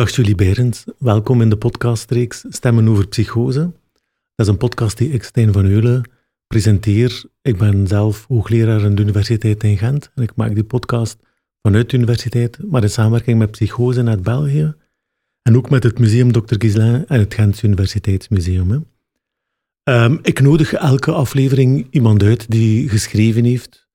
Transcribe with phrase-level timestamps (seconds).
[0.00, 3.60] Dag Julie Berends, welkom in de podcastreeks Stemmen over Psychose.
[4.34, 6.10] Dat is een podcast die ik, Stijn van Eulen,
[6.46, 7.24] presenteer.
[7.42, 11.18] Ik ben zelf hoogleraar aan de Universiteit in Gent en ik maak die podcast
[11.62, 14.74] vanuit de universiteit, maar in samenwerking met Psychose uit België
[15.42, 16.54] en ook met het Museum Dr.
[16.58, 18.86] Gislain en het Gentse Universiteitsmuseum.
[19.84, 23.88] Um, ik nodig elke aflevering iemand uit die geschreven heeft,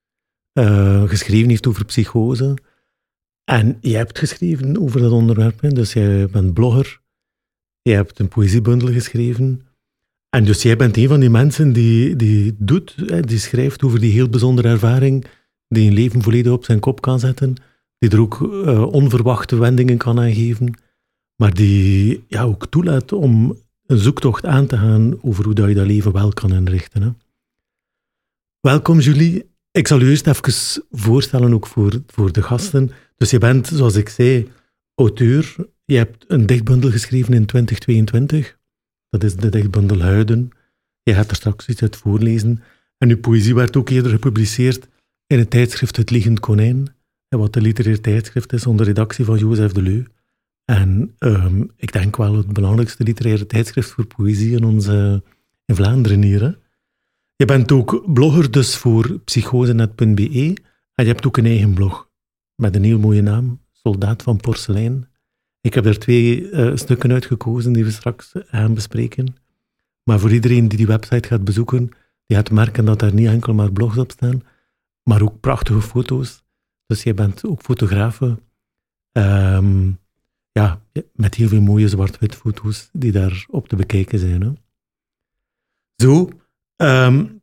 [0.53, 2.53] uh, geschreven heeft over psychose.
[3.46, 7.02] En jij hebt geschreven over dat onderwerp, dus jij bent blogger,
[7.82, 9.62] je hebt een poëziebundel geschreven.
[10.30, 12.95] En dus jij bent een van die mensen die, die doet,
[13.27, 15.26] die schrijft over die heel bijzondere ervaring,
[15.67, 17.55] die een leven volledig op zijn kop kan zetten,
[17.98, 20.73] die er ook uh, onverwachte wendingen kan aangeven,
[21.36, 25.75] maar die ja, ook toelaat om een zoektocht aan te gaan over hoe dat je
[25.75, 27.02] dat leven wel kan inrichten.
[27.02, 27.09] Hè.
[28.59, 29.55] Welkom Julie.
[29.75, 32.91] Ik zal u eerst even voorstellen, ook voor, voor de gasten.
[33.17, 34.52] Dus je bent, zoals ik zei,
[34.95, 35.55] auteur.
[35.85, 38.57] Je hebt een dichtbundel geschreven in 2022.
[39.09, 40.50] Dat is de dichtbundel Huiden.
[41.03, 42.63] Je gaat er straks iets uit voorlezen.
[42.97, 44.88] En uw poëzie werd ook eerder gepubliceerd
[45.27, 46.95] in het tijdschrift Het Liegend Konijn,
[47.30, 50.03] wat de literair tijdschrift is onder redactie van Jozef Deleu.
[50.66, 55.23] En um, ik denk wel het belangrijkste literaire tijdschrift voor poëzie in, onze,
[55.66, 56.57] in Vlaanderen hier.
[57.36, 60.58] Je bent ook blogger dus voor psychosenet.be
[60.94, 62.09] en je hebt ook een eigen blog
[62.55, 65.09] met een heel mooie naam, Soldaat van Porselein.
[65.61, 69.36] Ik heb er twee uh, stukken uitgekozen die we straks gaan bespreken.
[70.03, 71.89] Maar voor iedereen die die website gaat bezoeken,
[72.25, 74.44] die gaat merken dat daar niet enkel maar blogs op staan,
[75.03, 76.44] maar ook prachtige foto's.
[76.86, 78.39] Dus je bent ook fotografe.
[79.11, 80.00] Um,
[80.52, 80.81] ja,
[81.13, 84.58] met heel veel mooie zwart-wit foto's die daar op te bekijken zijn.
[85.95, 86.30] Zo,
[86.78, 87.42] um,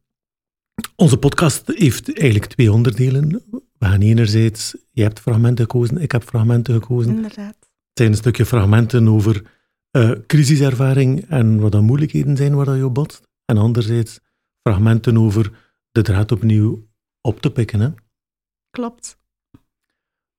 [0.96, 3.42] onze podcast heeft eigenlijk twee onderdelen.
[3.50, 7.14] We gaan enerzijds, je hebt fragmenten gekozen, ik heb fragmenten gekozen.
[7.14, 7.56] Inderdaad.
[7.58, 9.42] Het zijn een stukje fragmenten over
[9.96, 13.28] uh, crisiservaring en wat dan moeilijkheden zijn waar dat je op botst.
[13.44, 14.20] En anderzijds
[14.62, 15.52] fragmenten over
[15.90, 16.88] de draad opnieuw
[17.20, 17.80] op te pikken.
[17.80, 17.88] Hè.
[18.70, 19.20] Klopt.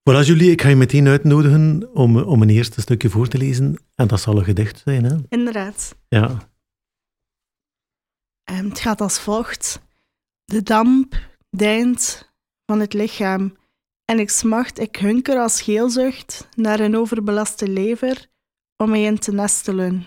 [0.09, 3.77] Voilà, Julie, ik ga je meteen uitnodigen om, om een eerste stukje voor te lezen.
[3.95, 5.15] En dat zal een gedicht zijn, hè?
[5.29, 5.95] Inderdaad.
[6.07, 6.51] Ja.
[8.51, 9.81] Um, het gaat als volgt.
[10.45, 11.15] De damp
[11.49, 12.31] deint
[12.65, 13.57] van het lichaam
[14.05, 18.27] en ik smacht, ik hunker als geelzucht naar een overbelaste lever
[18.77, 20.05] om mij in te nestelen.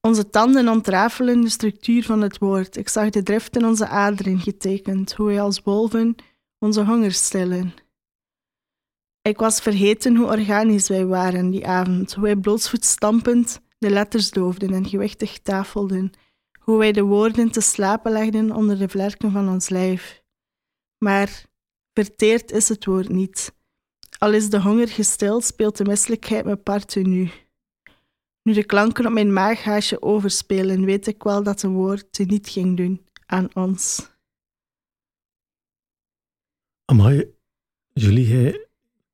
[0.00, 2.76] Onze tanden ontrafelen de structuur van het woord.
[2.76, 6.14] Ik zag de drift in onze aderen getekend, hoe wij als wolven
[6.58, 7.74] onze honger stillen.
[9.22, 14.30] Ik was vergeten hoe organisch wij waren die avond, hoe wij blootsvoet stampend de letters
[14.30, 16.12] doofden en gewichtig tafelden,
[16.70, 20.22] hoe wij de woorden te slapen legden onder de vlerken van ons lijf.
[20.98, 21.44] Maar
[21.92, 23.54] verteerd is het woord niet.
[24.18, 27.10] Al is de honger gestild, speelt de misselijkheid me parten
[28.42, 32.48] Nu de klanken op mijn maaghaasje overspelen, weet ik wel dat een woord ze niet
[32.48, 34.08] ging doen aan ons.
[36.84, 37.30] Amai,
[37.92, 38.66] Julie,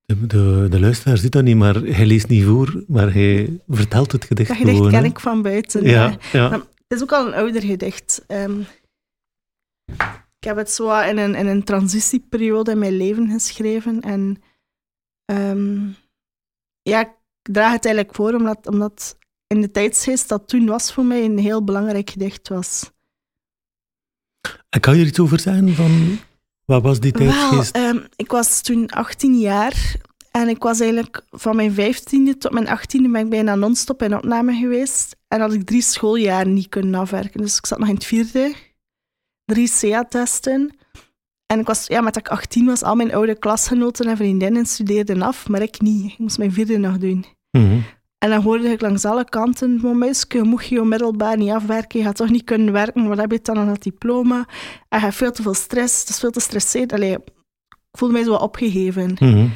[0.05, 4.13] de, de, de, luisteraar ziet dat niet, maar hij leest niet voor, maar hij vertelt
[4.13, 5.85] het gedicht Dat gedicht ken ik van buiten.
[5.85, 6.67] Ja, ja.
[6.89, 8.25] Het is ook al een ouder gedicht.
[8.29, 8.67] Um,
[10.39, 14.01] ik heb het zo in een, in een transitieperiode in mijn leven geschreven.
[14.01, 14.43] En
[15.33, 15.97] um,
[16.83, 21.05] ja, ik draag het eigenlijk voor omdat, omdat in de tijdsgeest dat toen was voor
[21.05, 22.91] mij een heel belangrijk gedicht was.
[24.69, 26.19] En kan je er iets over zeggen van
[26.65, 27.77] wat was die tijdsgeest?
[27.77, 29.97] Wel, um, ik was toen 18 jaar
[30.41, 34.17] en ik was eigenlijk van mijn 15e tot mijn 18e ben ik bijna non-stop in
[34.17, 35.17] opname geweest.
[35.29, 37.41] En had ik drie schooljaren niet kunnen afwerken.
[37.41, 38.55] Dus ik zat nog in het vierde,
[39.45, 40.77] drie CA-testen.
[41.47, 44.67] En ik was, ja, met dat ik 18 was, al mijn oude klasgenoten en vriendinnen
[44.67, 46.13] studeerden af, maar ik niet.
[46.13, 47.25] Ik moest mijn vierde nog doen.
[47.51, 47.85] Mm
[48.19, 51.99] en dan hoorde ik langs alle kanten, mijn meisje, je moet je middelbaar niet afwerken,
[51.99, 54.37] je gaat toch niet kunnen werken, wat heb je dan aan het diploma?
[54.89, 56.93] En je hebt veel te veel stress, het is veel te stresserend.
[56.93, 59.17] Allee, ik voelde mij zo opgegeven.
[59.21, 59.49] Mhm.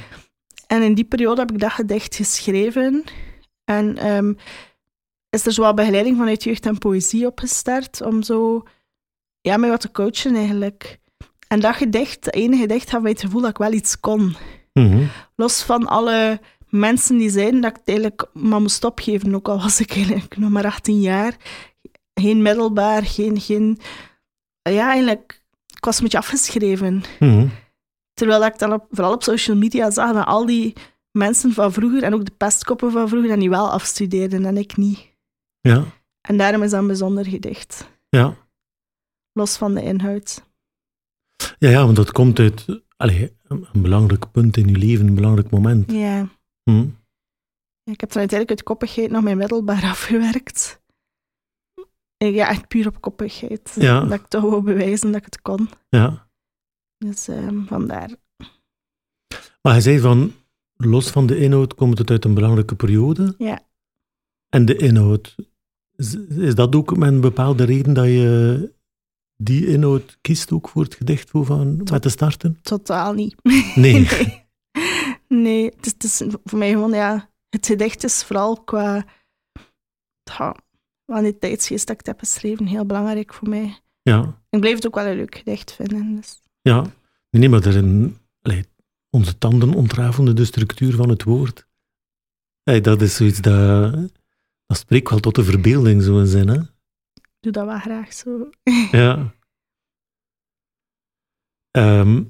[0.70, 3.04] En in die periode heb ik dat gedicht geschreven.
[3.64, 4.37] En um,
[5.31, 8.67] is er zo wat begeleiding vanuit jeugd en poëzie opgestart, om zo
[9.40, 10.99] ja, mij wat te coachen eigenlijk.
[11.49, 14.37] En dat gedicht, dat ene gedicht, had mij het gevoel dat ik wel iets kon.
[14.72, 15.06] Mhm.
[15.37, 19.61] Los van alle mensen die zeiden dat ik het eigenlijk maar moest opgeven, ook al
[19.62, 21.37] was ik eigenlijk nog maar 18 jaar.
[22.14, 23.40] Geen middelbaar, geen...
[23.40, 23.78] geen
[24.62, 25.43] ja, eigenlijk,
[25.76, 27.02] ik was een beetje afgeschreven.
[27.19, 27.46] Mhm.
[28.20, 30.72] Terwijl ik dan op, vooral op social media zag dat al die
[31.11, 34.76] mensen van vroeger en ook de pestkoppen van vroeger, dat die wel afstudeerden en ik
[34.76, 35.17] niet.
[35.61, 35.84] Ja.
[36.20, 37.90] En daarom is dat een bijzonder gedicht.
[38.08, 38.37] Ja.
[39.32, 40.44] Los van de inhoud.
[41.58, 42.82] Ja, ja want dat komt uit...
[42.96, 45.93] Allez, een belangrijk punt in je leven, een belangrijk moment.
[45.93, 46.28] Ja.
[46.62, 46.88] Hm.
[47.84, 50.82] Ik heb er uiteindelijk uit koppigheid nog mijn middelbaar afgewerkt.
[52.16, 53.76] Ja, echt puur op koppigheid.
[53.78, 54.00] Ja.
[54.00, 55.69] Dat ik toch wil bewijzen dat ik het kon.
[55.88, 56.28] Ja.
[57.05, 58.11] Dus ehm, vandaar.
[59.62, 60.32] Maar hij zei van,
[60.76, 63.35] los van de inhoud komt het uit een belangrijke periode.
[63.38, 63.61] Ja.
[64.49, 65.37] En de inhoud,
[65.97, 68.75] is, is dat ook met een bepaalde reden dat je
[69.37, 72.58] die inhoud kiest ook voor het gedicht voor van, met te starten?
[72.62, 73.35] Totaal niet.
[73.75, 73.93] Nee.
[74.08, 74.49] nee.
[75.29, 79.06] Nee, het is, het is voor mij gewoon, ja, het gedicht is vooral qua,
[81.05, 83.79] ja, die tijdsgeest dat ik het heb geschreven, heel belangrijk voor mij.
[84.02, 86.17] Ja, Ik blijf het ook wel een leuk gedicht vinden.
[86.17, 86.41] Dus.
[86.62, 86.85] Ja.
[87.31, 88.65] Nee, maar erin, allee,
[89.11, 91.69] onze tanden ontrafelen de structuur van het woord.
[92.62, 93.93] Allee, dat is zoiets dat,
[94.67, 96.61] dat spreekt wel tot de verbeelding, zo'n zin, hè?
[97.15, 98.49] Ik doe dat wel graag zo.
[98.93, 99.35] Ja.
[101.71, 102.25] Ehm,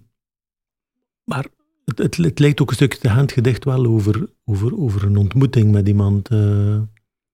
[1.25, 1.47] maar
[1.85, 5.03] het, het, het lijkt ook een stukje te gaan, het gedicht wel over, over, over
[5.05, 6.29] een ontmoeting met iemand.
[6.29, 6.81] eh,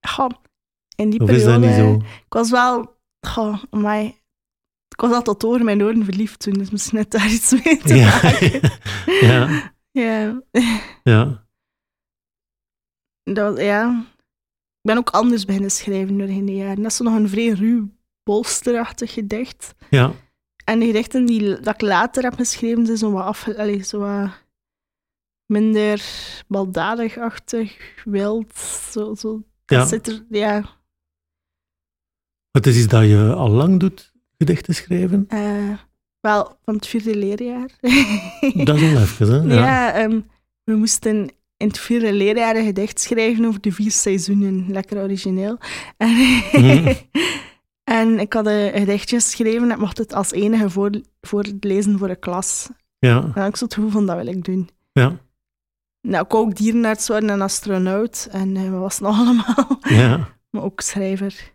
[0.00, 0.30] Ja,
[0.96, 1.66] in die of is dat periode...
[1.66, 2.08] niet zo?
[2.24, 2.94] Ik was wel...
[3.26, 4.20] Goh, amai.
[4.96, 7.76] Ik was al tot door mijn oren verliefd toen, dus misschien net daar iets mee
[7.76, 8.20] te Ja.
[8.22, 8.60] maken.
[9.28, 10.42] ja, ja.
[11.02, 11.46] ja,
[13.22, 14.04] Dat, ja.
[14.80, 16.82] Ik ben ook anders beginnen schrijven doorheen de jaren.
[16.82, 17.90] Dat is nog een vrij ruw,
[18.22, 19.74] bolsterachtig gedicht.
[19.90, 20.12] ja,
[20.64, 23.98] En de gedichten die dat ik later heb geschreven, zijn zo wat, afge, allee, zo
[23.98, 24.30] wat
[25.46, 26.04] minder
[26.48, 28.54] baldadig-achtig, wild.
[28.90, 29.42] Zo, zo.
[29.64, 29.86] Dat ja.
[29.86, 30.74] zit er, ja.
[32.50, 35.24] Het is iets dat je al lang doet, gedichten schrijven.
[35.28, 35.72] eh,
[36.20, 37.70] wel, van het vierde leerjaar.
[38.64, 39.54] Dat is al even, hè?
[39.60, 40.20] Ja, ehm,
[40.64, 41.16] we moesten
[41.56, 44.64] in het vierde leerjaar een gedicht schrijven over de vier seizoenen.
[44.68, 45.58] Lekker origineel.
[45.96, 46.10] En,
[46.52, 46.92] Mhm.
[47.84, 50.90] en ik had een gedichtje geschreven en ik mocht het als enige voor,
[51.20, 52.68] voor het lezen voor de klas.
[52.98, 54.68] Ja, En ik zo het van, dat wil ik doen.
[54.92, 55.16] ja,
[56.00, 58.28] Nou, ik ook dierenarts worden en astronaut.
[58.30, 59.78] En eh, wat was het nog allemaal?
[59.80, 60.28] ja.
[60.50, 61.54] maar ook schrijver.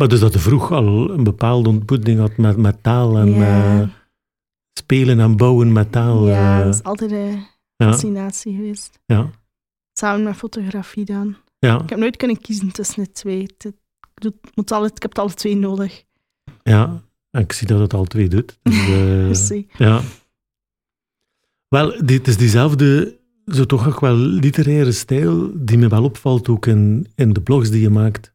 [0.00, 3.80] Maar dus dat je vroeg al een bepaalde ontmoeting had met, met taal en ja,
[3.80, 3.88] eh,
[4.78, 6.26] spelen en bouwen met taal.
[6.28, 7.42] ja, eh, dat is altijd een
[7.76, 8.98] fascinatie geweest.
[9.06, 9.30] ja,
[9.98, 11.36] Samen met fotografie dan.
[11.58, 13.42] ja, Ik heb nooit kunnen kiezen tussen de twee.
[13.42, 13.72] Het,
[14.14, 16.04] doet- moet alle, ik heb het alle twee nodig.
[16.62, 17.02] ja.
[17.30, 18.58] En ik zie dat het al twee doet.
[18.62, 18.86] Dus,
[19.26, 19.66] Merci.
[19.76, 20.00] Ja.
[21.68, 26.66] Wel, dit is diezelfde, zo toch ook wel literaire stijl, die me wel opvalt ook
[26.66, 28.32] in, in de blogs die je maakt.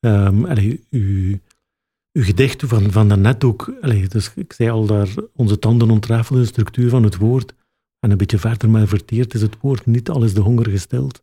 [0.00, 1.38] Ehm allee, uw,
[2.12, 6.40] uw gedicht van, van daarnet ook, allee, dus ik zei al daar, onze tanden ontrafelen
[6.40, 7.54] de structuur van het woord.
[8.00, 11.22] En een beetje verder maar verteerd is het woord, niet al is de honger gesteld.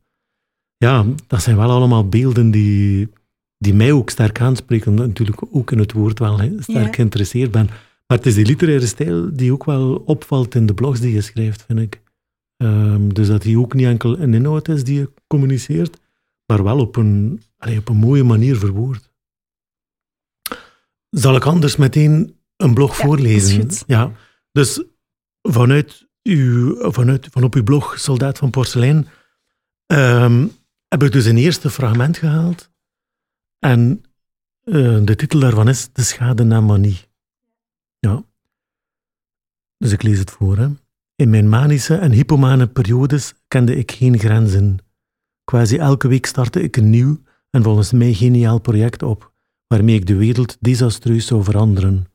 [0.77, 3.09] Ja, dat zijn wel allemaal beelden die,
[3.57, 6.93] die mij ook sterk aanspreken, omdat ik natuurlijk ook in het woord wel sterk Ja.
[6.93, 7.65] geïnteresseerd ben.
[8.07, 11.21] Maar het is die literaire stijl die ook wel opvalt in de blogs die je
[11.21, 12.01] schrijft, vind ik.
[12.57, 15.99] Ehm, dus dat die ook niet enkel een inhoud is die je communiceert,
[16.45, 19.13] maar wel op een, allee, op een mooie manier verwoord.
[21.09, 23.69] Zal ik anders meteen een blog Ja, voorlezen?
[23.87, 24.11] Ja,
[24.51, 24.83] dus
[25.41, 29.07] vanuit, uw, vanuit van op uw blog Soldaat van Porselein
[29.85, 30.47] ehm,
[30.87, 32.71] heb ik dus een eerste fragment gehaald.
[33.59, 34.03] En
[34.61, 36.99] eh, de titel daarvan is De schade na manie.
[37.99, 38.23] Ja.
[39.77, 40.57] Dus ik lees het voor.
[40.57, 40.67] Hè.
[41.15, 44.77] In mijn manische en hypomane periodes kende ik geen grenzen.
[45.43, 47.23] Quasi elke week startte ik een nieuw
[47.55, 49.31] en volgens mij geniaal project op,
[49.67, 52.05] waarmee ik de wereld desastreus zou veranderen.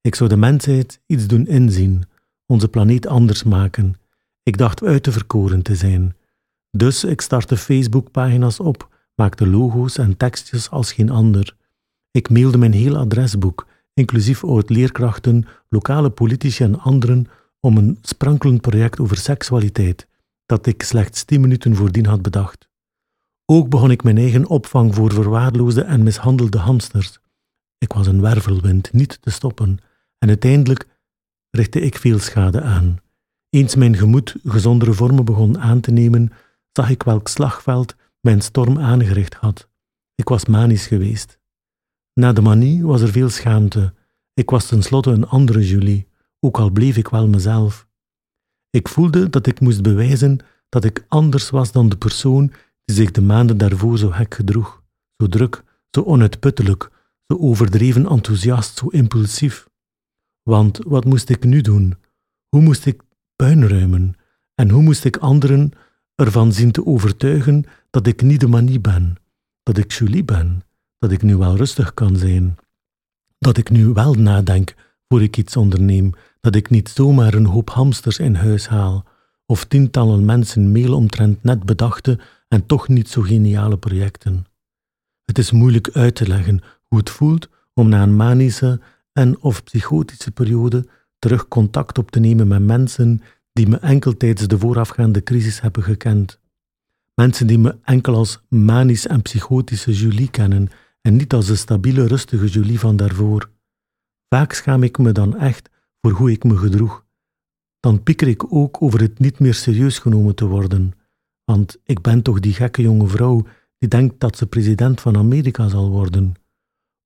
[0.00, 2.04] Ik zou de mensheid iets doen inzien,
[2.46, 3.94] onze planeet anders maken.
[4.42, 6.16] Ik dacht uit te verkoren te zijn.
[6.70, 11.56] Dus ik startte Facebook-pagina's op, maakte logo's en tekstjes als geen ander.
[12.10, 17.26] Ik mailde mijn heel adresboek, inclusief oud-leerkrachten, lokale politici en anderen,
[17.60, 20.06] om een sprankelend project over seksualiteit,
[20.46, 22.72] dat ik slechts tien minuten voordien had bedacht.
[23.46, 27.18] Ook begon ik mijn eigen opvang voor verwaarloosde en mishandelde hamsters.
[27.78, 29.78] Ik was een wervelwind, niet te stoppen,
[30.18, 30.86] en uiteindelijk
[31.50, 32.98] richtte ik veel schade aan.
[33.50, 36.32] Eens mijn gemoed gezondere vormen begon aan te nemen,
[36.72, 39.68] zag ik welk slagveld mijn storm aangericht had.
[40.14, 41.38] Ik was manisch geweest.
[42.12, 43.94] Na de manie was er veel schaamte.
[44.34, 46.08] Ik was tenslotte een andere Julie,
[46.40, 47.86] ook al bleef ik wel mezelf.
[48.70, 52.52] Ik voelde dat ik moest bewijzen dat ik anders was dan de persoon
[52.84, 54.82] die zich de maanden daarvoor zo hek gedroeg,
[55.16, 56.90] zo druk, zo onuitputtelijk,
[57.26, 59.68] zo overdreven enthousiast, zo impulsief.
[60.42, 61.94] Want wat moest ik nu doen?
[62.48, 63.02] Hoe moest ik
[63.36, 64.14] puin ruimen?
[64.54, 65.70] En hoe moest ik anderen
[66.14, 69.16] ervan zien te overtuigen dat ik niet de manie ben,
[69.62, 70.62] dat ik Julie ben,
[70.98, 72.56] dat ik nu wel rustig kan zijn,
[73.38, 74.74] dat ik nu wel nadenk
[75.08, 79.04] voor ik iets onderneem, dat ik niet zomaar een hoop hamsters in huis haal,
[79.46, 82.18] of tientallen mensen mail omtrent net bedachte
[82.54, 84.46] en toch niet zo geniale projecten.
[85.24, 88.80] Het is moeilijk uit te leggen hoe het voelt om na een manische
[89.12, 94.48] en of psychotische periode terug contact op te nemen met mensen die me enkel tijdens
[94.48, 96.40] de voorafgaande crisis hebben gekend.
[97.14, 100.68] Mensen die me enkel als manisch en psychotische Julie kennen
[101.00, 103.50] en niet als de stabiele, rustige Julie van daarvoor.
[104.28, 105.70] Vaak schaam ik me dan echt
[106.00, 107.04] voor hoe ik me gedroeg.
[107.80, 110.92] Dan pieker ik ook over het niet meer serieus genomen te worden.
[111.44, 113.46] Want ik ben toch die gekke jonge vrouw
[113.78, 116.34] die denkt dat ze president van Amerika zal worden.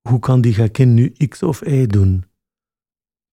[0.09, 2.23] Hoe kan die gekkin nu X of Y doen?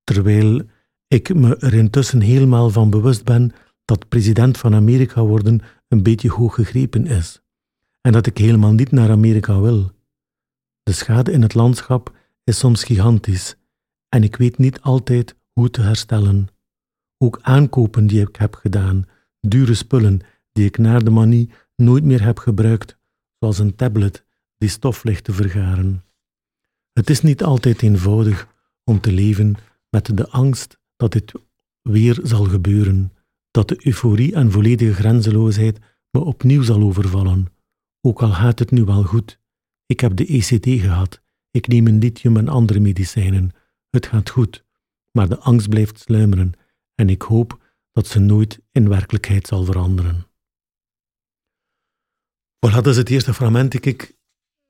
[0.05, 0.63] Terwijl
[1.09, 3.53] ik me er intussen helemaal van bewust ben
[3.85, 7.43] dat president van Amerika worden een beetje hoog gegrepen is.
[8.01, 9.91] En dat ik helemaal niet naar Amerika wil.
[10.83, 13.57] De schade in het landschap is soms gigantisch
[14.09, 16.49] en ik weet niet altijd hoe te herstellen.
[17.19, 19.05] Ook aankopen die ik heb gedaan,
[19.41, 20.21] dure spullen
[20.57, 22.97] die ik naar de manie nooit meer heb gebruikt,
[23.39, 24.25] zoals een tablet
[24.59, 26.05] die stof ligt te vergaren.
[26.93, 28.49] Het is niet altijd eenvoudig
[28.85, 29.55] om te leven
[29.91, 31.33] met de angst dat dit
[31.83, 33.13] weer zal gebeuren,
[33.51, 35.79] dat de euforie en volledige grenzeloosheid
[36.11, 37.47] me opnieuw zal overvallen.
[38.01, 39.39] Ook al gaat het nu wel goed.
[39.87, 43.51] Ik heb de ECT gehad, ik neem een lithium en andere medicijnen.
[43.91, 44.65] Het gaat goed,
[45.13, 46.53] maar de angst blijft sluimeren
[46.95, 50.25] en ik hoop dat ze nooit in werkelijkheid zal veranderen.
[52.73, 54.16] Dat is het eerste fragment dat ik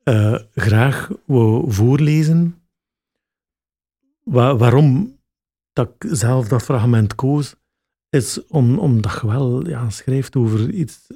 [0.05, 2.63] uh, graag wou voorlezen.
[4.23, 5.19] waarom
[5.73, 7.55] dat ik zelf dat fragment koos,
[8.11, 11.07] is om, omdat je wel ja, schrijft over iets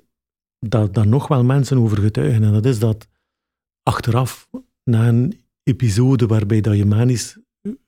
[0.59, 2.45] dat daar nog wel mensen over getuigen.
[2.45, 3.09] En dat is dat
[3.83, 4.49] achteraf,
[4.85, 7.39] na een episode waarbij dat je manisch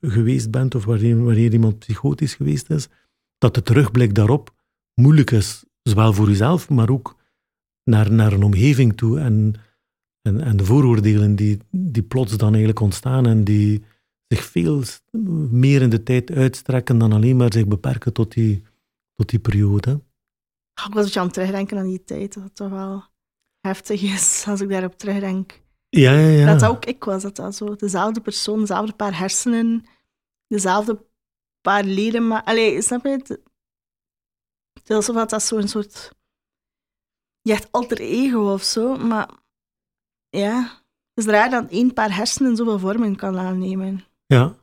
[0.01, 2.89] geweest bent of waarin, wanneer iemand psychotisch geweest is,
[3.39, 4.55] dat de terugblik daarop
[4.95, 7.21] moeilijk is, zowel voor jezelf, maar ook
[7.85, 9.21] naar, naar een omgeving toe.
[9.21, 9.55] En,
[10.23, 13.85] en, en de vooroordelen die, die plots dan eigenlijk ontstaan en die
[14.29, 14.83] zich veel
[15.51, 18.63] meer in de tijd uitstrekken dan alleen maar zich beperken tot die,
[19.15, 20.01] tot die periode.
[20.87, 23.05] Ik was aan het terugdenken aan die tijd, dat het toch wel
[23.61, 25.61] heftig is als ik daarop terugdenk.
[25.89, 26.53] Ja, ja, ja.
[26.59, 29.85] Dat ook ik was, dat dat zo, dezelfde persoon, dezelfde paar hersenen,
[30.47, 31.07] dezelfde
[31.61, 32.43] paar leden, maar...
[32.43, 33.29] Allee, snap je het?
[34.73, 36.13] Het is alsof dat zo'n soort...
[37.43, 39.31] Je hebt alter ego of zo, maar...
[40.29, 40.83] Ja,
[41.15, 44.05] het is raar dat één paar hersenen zoveel vormen kan aannemen.
[44.27, 44.57] Ja.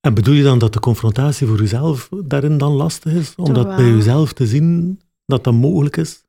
[0.00, 3.34] En bedoel je dan dat de confrontatie voor jezelf daarin dan lastig is?
[3.34, 6.24] Om dat bij jezelf te zien dat dat mogelijk is?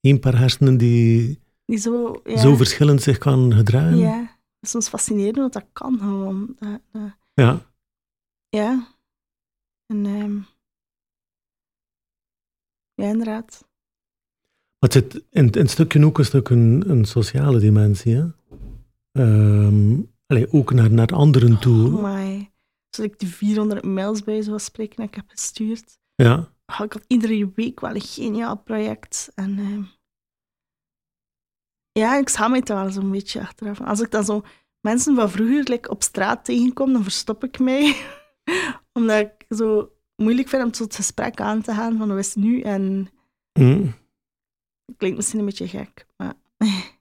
[0.00, 2.38] Een paar hersenen die, die zo, ja.
[2.38, 3.98] zo verschillend zich kan gedragen?
[3.98, 6.56] Ja, het is soms fascinerend dat dat kan gewoon.
[7.34, 7.68] ja.
[8.48, 8.86] Ja.
[9.86, 10.46] En um,
[13.00, 13.68] ja, inderdaad.
[14.78, 18.26] Maar het zit in, in het stukje ook een stuk een, een sociale dimensie, hè?
[19.12, 20.10] Um,
[20.50, 21.96] ook naar, naar anderen toe.
[21.96, 22.50] Oh my.
[22.98, 25.98] Ik die 400 mails bij zoals spreken dat ik heb gestuurd.
[26.14, 26.52] Ja.
[26.66, 29.32] Oh, ik had iedere week wel een geniaal project.
[29.34, 29.84] En uh,
[31.92, 33.80] ja, ik schaam me daar wel zo'n beetje achteraf.
[33.80, 34.42] Als ik dan zo
[34.80, 37.96] mensen van vroeger like, op straat tegenkom, dan verstop ik mij.
[38.92, 42.44] Omdat ik zo moeilijk vind om tot gesprek aan te gaan van hoe is het
[42.44, 42.60] nu?
[42.60, 43.10] En
[43.52, 43.94] mm.
[44.96, 46.34] klinkt misschien een beetje gek, maar...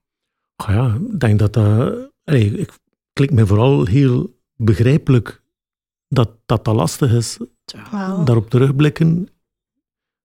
[0.64, 2.12] Oh ja, ik denk dat dat...
[2.24, 2.78] Allee, ik
[3.14, 5.42] klinkt me vooral heel begrijpelijk
[6.08, 7.38] dat dat, dat lastig is.
[7.92, 9.28] Daarop terugblikken,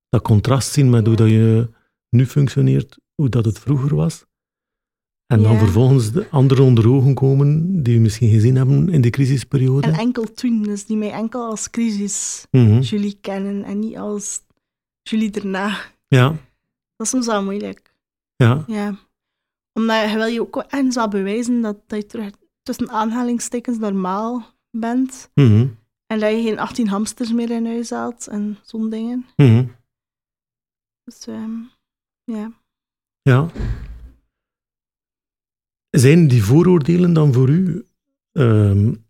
[0.08, 1.68] dat contrast zien met hoe dat je
[2.08, 4.24] nu functioneert, hoe dat het vroeger was.
[5.26, 9.10] En dan vervolgens de anderen onder ogen komen die we misschien gezien hebben in de
[9.10, 9.86] crisisperiode.
[9.86, 14.40] En enkel toen, dus die mij enkel als crisis mm Julie kennen en niet als
[15.02, 15.76] Julie erna.
[16.08, 16.28] Ja.
[16.96, 17.94] Dat is soms wel moeilijk.
[18.36, 18.64] Ja.
[18.66, 18.98] Ja
[19.74, 22.30] omdat je wil je ook eens wel bewijzen dat, dat je terug
[22.62, 25.30] tussen aanhalingstekens normaal bent.
[25.34, 25.68] Mhm.
[26.06, 29.26] En dat je geen 18 hamsters meer in huis haalt en zo'n dingen.
[29.36, 29.66] Mhm.
[31.04, 31.70] Dus um,
[32.24, 32.52] ja.
[33.22, 33.50] Ja.
[35.94, 37.84] Zijn die vooroordelen dan voor u
[38.32, 39.04] um,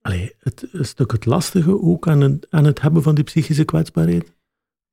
[0.00, 3.64] allee, het, een stuk het lastige ook aan het, aan het hebben van die psychische
[3.64, 4.32] kwetsbaarheid?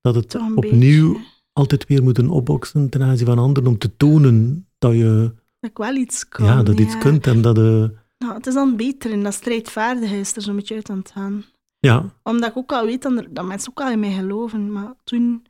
[0.02, 1.18] Dat het opnieuw
[1.54, 5.32] altijd weer moeten opboksen ten aanzien van anderen om te tonen dat je...
[5.60, 6.46] Dat ik wel iets kan.
[6.46, 7.58] Ja, dat iets kunt en dat...
[7.58, 7.86] Uh...
[8.18, 11.12] Nou, het is dan beter en dat strijdvaardigheid is er zo'n beetje uit aan het
[11.12, 11.46] gaan.
[11.80, 12.06] Ja.
[12.24, 15.46] Omdat ik ook al weet dat, dat mensen ook al in mij geloven, maar toen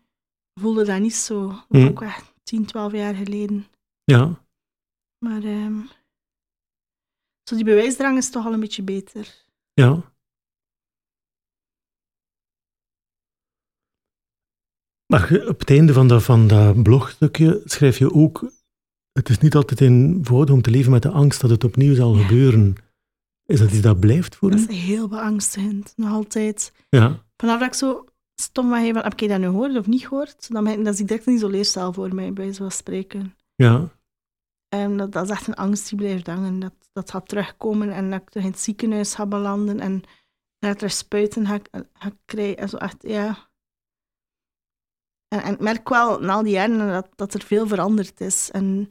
[0.60, 1.54] voelde dat niet zo.
[1.70, 1.86] Hm.
[1.86, 3.66] ook echt 10, 12 jaar geleden.
[4.04, 4.44] Ja.
[5.26, 5.90] Maar um,
[7.50, 9.46] zo die bewijsdrang is toch al een beetje beter.
[9.74, 10.14] Ja.
[15.06, 18.52] Maar op het einde van dat, van dat blogstukje schrijf je ook,
[19.12, 21.96] het is niet altijd in voordeel om te leven met de angst dat het opnieuw
[21.96, 22.76] zal gebeuren.
[23.46, 24.64] Is dat iets dat blijft voor Dat u?
[24.64, 26.74] is heel beangstigend, nog altijd.
[26.90, 28.06] Ja, Vanaf dat ik zo
[28.42, 31.02] stom van, van heb ik dat nu gehoord of niet gehoord, dan, ben, dan zie
[31.02, 33.36] ik direct een isoleercel voor mij, bij zo'n spreken.
[33.56, 33.90] ja,
[34.82, 36.60] En dat, dat is echt een angst die blijft hangen.
[36.60, 40.04] Dat, dat gaat terugkomen en dat ik terug in het ziekenhuis ga belanden en
[40.60, 41.60] dat er spuiten ga,
[41.94, 42.58] ga krijgen.
[42.58, 43.50] En zo echt, ja.
[45.28, 48.52] En, en ik merk wel na al die jaren dat, dat er veel veranderd is.
[48.52, 48.88] En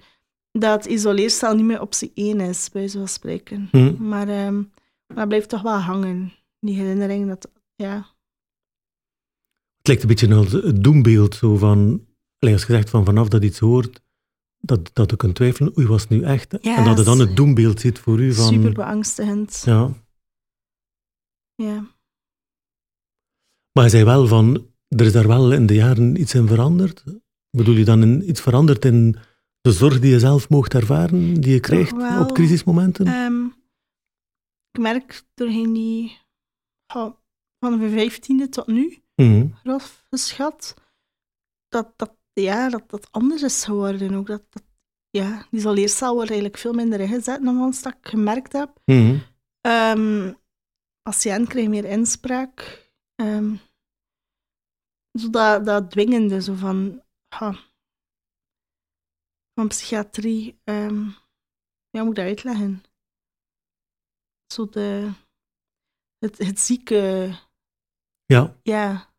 [0.50, 3.68] dat isoleercel niet meer optie één is, bij zo'n spreken.
[3.70, 4.62] hm, Maar ehm,
[5.06, 7.28] dat blijft toch wel hangen, die herinnering.
[7.28, 7.96] Dat, ja.
[9.76, 12.06] Het lijkt een beetje het doembeeld, zo van,
[12.38, 14.02] als je zegt van vanaf dat iets hoort,
[14.64, 16.59] dat, dat je kunt twijfelen, oei, was het nu echt?
[16.61, 18.52] En dat je dan het doembeeld ziet voor u van...
[18.52, 19.62] Super beangstigend.
[19.64, 19.90] Ja.
[21.54, 21.87] Ja,
[23.73, 27.04] maar je zei wel van, er is daar wel in de jaren iets in veranderd.
[27.50, 29.16] Bedoel je dan in, iets veranderd in
[29.61, 33.06] de zorg die je zelf mocht ervaren, die je krijgt op crisismomenten?
[33.06, 33.44] Ehm,
[34.71, 36.18] ik merk doorheen die
[37.59, 39.47] van mijn vijftiende tot nu, Mhm.
[39.52, 40.75] grof geschat,
[41.68, 44.14] dat dat, ja, dat dat anders is geworden.
[44.14, 44.64] Ook dat, dat,
[45.10, 48.80] ja, die isoleercel wordt eigenlijk veel minder ingezet dan wat ik gemerkt heb.
[48.84, 49.18] Mhm.
[49.60, 50.32] Ehm
[51.02, 52.88] patiënt krijgt meer inspraak.
[53.14, 53.54] Ehm
[55.18, 57.02] zo dat, dat dwingende, zo van,
[59.54, 60.60] van psychiatrie.
[60.64, 61.08] ehm
[61.90, 62.82] ja, moet ik dat uitleggen?
[64.54, 65.10] Zo de,
[66.18, 67.32] het, het zieke,
[68.26, 69.13] Ja, ja.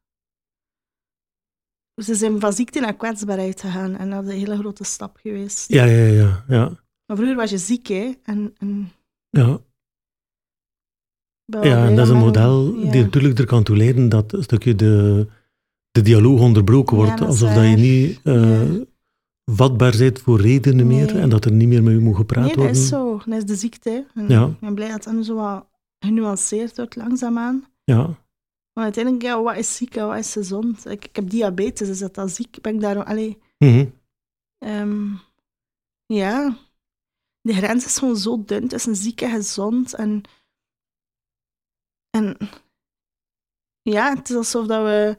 [2.04, 5.70] Ze zijn van ziekte naar kwetsbaarheid gegaan en dat is een hele grote stap geweest.
[5.72, 6.70] ja, ja, ja, ja.
[7.06, 8.12] Maar vroeger was je ziek, hè?
[8.24, 8.92] En, en
[9.30, 9.60] ja.
[11.46, 12.92] Ja, en dat is een model ja.
[12.92, 15.28] die natuurlijk er kan toe leiden dat een stukje de,
[15.92, 17.20] de dialoog onderbroken Ja, wordt.
[17.20, 18.84] dat alsof dat je niet eh, Ja.
[19.52, 22.54] vatbaar bent voor redenen meer en dat er niet meer met je moet gepraat Nee,
[22.56, 22.82] dat worden.
[22.82, 23.22] is zo.
[23.26, 24.06] Dat is de ziekte.
[24.16, 24.46] En Ja.
[24.46, 25.68] Ik ben blij dat dat nu zo wat
[26.00, 27.64] genuanceerd wordt, langzaamaan.
[27.84, 28.10] Ja,
[28.76, 30.86] Maar uiteindelijk, ja, wat is ziek en wat is gezond?
[30.86, 32.62] Ik, ik heb diabetes, is dat dan ziek?
[32.62, 33.04] Ben ik daarom...
[33.04, 33.90] Allee, Mhm.
[34.58, 35.14] ehm,
[36.06, 36.58] ja.
[37.42, 39.94] De grens is gewoon zo dun tussen ziek en gezond.
[39.94, 40.22] En,
[42.10, 42.38] en
[43.82, 45.16] ja, het is alsof dat we...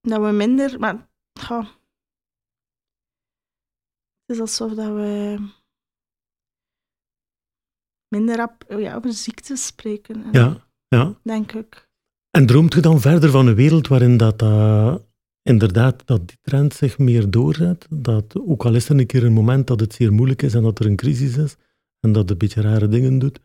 [0.00, 0.78] Dat we minder...
[0.80, 1.08] Maar.
[4.20, 5.38] Het is alsof dat we
[8.08, 10.24] minder op, ja, over ziektes spreken.
[10.24, 11.14] En ja, ja.
[11.22, 11.88] Denk ik.
[12.30, 14.94] En droomt je dan verder van een wereld waarin dat, eh,
[15.42, 17.86] inderdaad dat die trend zich meer doorzet?
[17.90, 20.62] Dat ook al is er een keer een moment dat het zeer moeilijk is en
[20.62, 21.56] dat er een crisis is
[22.00, 23.40] en dat het een beetje rare dingen doet,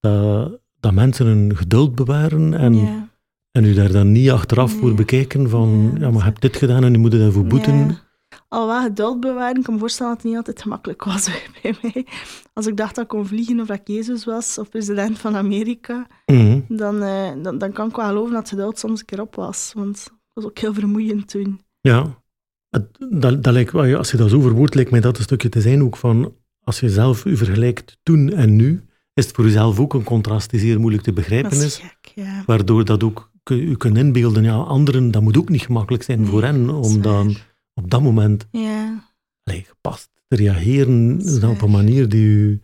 [0.00, 3.08] dat, dat mensen hun geduld bewaren en, ja.
[3.50, 4.94] en u daar dan niet achteraf voor Nee.
[4.94, 7.98] bekijken van Ja, maar hebt dit gedaan en nu moet daarvoor boeten.
[8.48, 11.28] Al wat geduld bewaren, ik kan me voorstellen dat het niet altijd gemakkelijk was
[11.62, 12.06] bij mij.
[12.52, 15.36] Als ik dacht dat ik kon vliegen of dat ik Jezus was of president van
[15.36, 16.60] Amerika, Mhm.
[16.68, 19.72] dan, eh, dan, dan kan ik wel geloven dat geduld soms een keer op was.
[19.74, 21.60] Want het was ook heel vermoeiend toen.
[21.80, 22.22] Ja,
[22.70, 25.48] Het- dat, dat lijkt, wel- als je dat zo verwoordt, lijkt mij dat een stukje
[25.48, 29.44] te zijn ook van, als je zelf u vergelijkt toen en nu, is het voor
[29.44, 32.42] jezelf ook een contrast die zeer moeilijk te Dat begrijpen is is, gek, ja.
[32.46, 36.28] waardoor dat ook u kunt inbeelden, ja, anderen, dat moet ook niet gemakkelijk zijn Nee,
[36.30, 37.36] voor hen, dat om dan.
[37.74, 39.04] Op dat moment Ja,
[39.42, 42.60] allee, gepast te reageren op een manier die u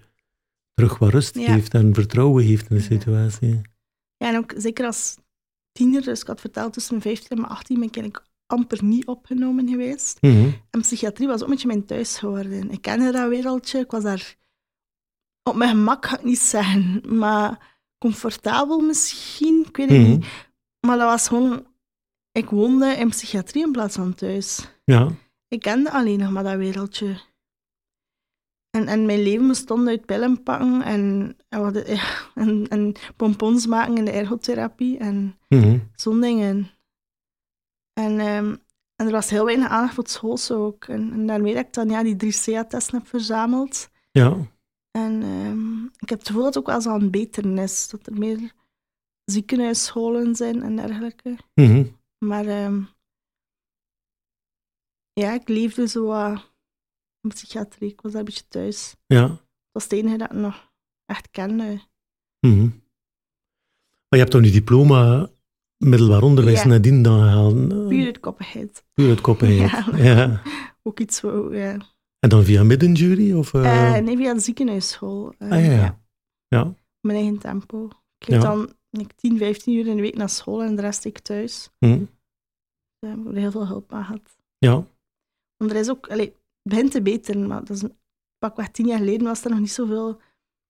[0.75, 1.53] terug wat rust Ja.
[1.55, 3.61] geeft en vertrouwen geeft in de situatie.
[4.17, 5.17] ja, en ook zeker als
[5.73, 8.85] tiener, dus ik had verteld tussen mijn 15 en mijn 18 ben ik eigenlijk amper
[8.85, 10.19] niet opgenomen geweest.
[10.23, 10.51] Mhm.
[10.71, 12.71] En psychiatrie was ook een beetje mijn thuis geworden.
[12.71, 14.37] Ik kende dat wereldje, ik was daar
[15.43, 20.11] op mijn gemak, ga ik niet zeggen, maar comfortabel misschien, ik weet het Mhm.
[20.11, 20.27] niet.
[20.87, 21.67] Maar dat was gewoon,
[22.33, 24.69] ik woonde in psychiatrie in plaats van thuis.
[24.85, 25.09] Ja,
[25.49, 27.21] Ik kende alleen nog maar dat wereldje.
[28.71, 32.03] En, en mijn leven bestond uit pillen pakken en, en, wat, ja,
[32.45, 35.79] en, en pompons maken in de ergotherapie en Mhm.
[35.95, 36.71] zo'n dingen.
[37.93, 38.57] En, ehm,
[38.97, 40.85] en er was heel weinig aandacht voor het schools ook.
[40.85, 43.91] En, en daarmee dat ik dan ja, die drie CA-testen heb verzameld.
[44.11, 44.37] ja,
[44.91, 47.89] En ehm, ik heb het gevoel dat het ook wel zo aan het beteren is.
[47.89, 48.53] Dat er meer
[49.25, 51.37] ziekenhuisscholen zijn en dergelijke.
[51.55, 51.85] Mhm.
[52.25, 52.83] Maar ehm,
[55.13, 56.33] ja, ik leefde zo
[57.21, 57.91] in psychiatrie.
[57.91, 58.97] Ik was daar een beetje thuis.
[59.07, 59.27] ja.
[59.29, 60.73] Dat was het enige dat ik nog
[61.07, 61.81] echt kende.
[62.47, 62.63] Mhm.
[64.09, 65.31] Maar je hebt toch nu diploma
[65.77, 66.67] middelbaar onderwijs Ja.
[66.69, 67.55] nadien dan gehaald?
[67.73, 68.85] eh, Puur uit koppigheid.
[68.95, 69.71] Puur uit koppigheid.
[69.97, 70.05] Ja.
[70.05, 70.43] Ja.
[70.83, 71.77] Ook iets zo, ja.
[72.19, 73.33] En dan via middenjury?
[73.33, 73.97] Of, eh?
[73.97, 75.35] Eh, nee, via de ziekenhuisschool.
[75.39, 76.03] Ah ja, ja.
[76.49, 76.75] ja.
[77.01, 77.89] mijn eigen tempo.
[78.19, 81.19] Ik dan ik 10, 15 uur in de week naar school en de rest ik
[81.19, 81.71] thuis.
[81.79, 81.87] Hm.
[81.87, 84.39] uh, ik heb er heel veel hulp aan gehad.
[84.59, 84.85] Ja.
[85.57, 87.97] Want er is ook, allee, het begint te beter, maar dat is een,
[88.39, 90.21] pakweg tien jaar geleden was er nog niet zoveel,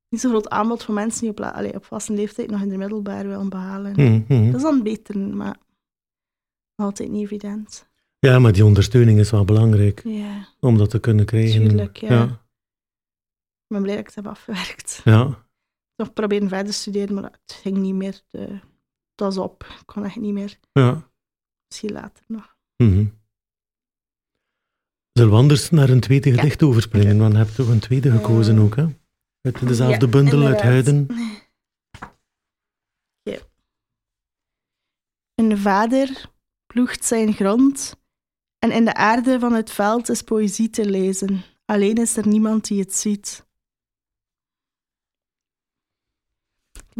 [0.08, 2.76] niet zo groot aanbod voor mensen die op, allee, op vaste leeftijd nog in de
[2.76, 3.92] middelbaar willen behalen.
[3.92, 4.46] Mhm, mhm.
[4.46, 5.56] Dat is dan beter, maar
[6.74, 7.88] altijd niet evident.
[8.18, 11.68] Ja, maar die ondersteuning is wel belangrijk Ja, om dat te kunnen krijgen.
[11.68, 12.08] Tuurlijk, ja.
[12.08, 12.24] ja.
[12.24, 15.00] ik ben blij dat ik het heb afgewerkt.
[15.04, 15.48] ja.
[16.00, 18.22] Nog proberen verder te studeren, maar het ging niet meer.
[18.30, 18.60] De, het
[19.16, 19.64] was op.
[19.64, 20.58] Ik kon echt niet meer.
[20.72, 21.08] ja.
[21.68, 22.56] Misschien later nog.
[22.76, 23.06] Mhm.
[25.12, 27.18] Zullen we anders naar een tweede gedicht overspringen?
[27.18, 28.86] Want je hebt toch een tweede gekozen Eh, ook, hè?
[29.40, 30.60] Uit dezelfde Ja, bundel, uit.
[30.60, 31.06] Huiden.
[33.22, 33.38] Ja.
[35.34, 36.30] Een vader
[36.66, 37.96] ploegt zijn grond
[38.58, 41.42] en in de aarde van het veld is poëzie te lezen.
[41.64, 43.48] Alleen is er niemand die het ziet.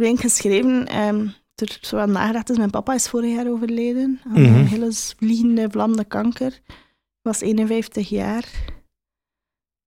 [0.01, 4.53] Ben geschreven, ehm er zo nagedacht is, mijn papa is vorig jaar overleden aan Mhm.
[4.53, 6.51] een hele vliegende vlammende kanker.
[6.51, 8.49] Hij was 51 jaar.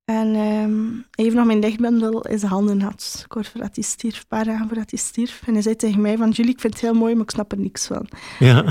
[0.05, 3.24] En ehm, hij heeft nog mijn dichtbundel in zijn handen gehad.
[3.29, 5.42] Kort voordat hij stierf, een paar dagen voordat hij stierf.
[5.46, 7.53] En hij zei tegen mij van, Julie, ik vind het heel mooi, maar ik snap
[7.53, 8.09] er niks van.
[8.38, 8.62] Ja.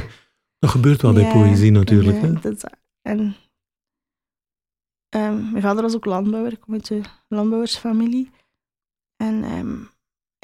[0.62, 2.16] dat gebeurt wel bij Ja, poëzie natuurlijk.
[2.22, 2.34] En, hè?
[2.34, 2.64] eh, dat is-
[3.02, 3.34] en
[5.08, 8.30] ehm, mijn vader was ook landbouwer, ik kom uit de landbouwersfamilie.
[9.16, 9.76] En ehm,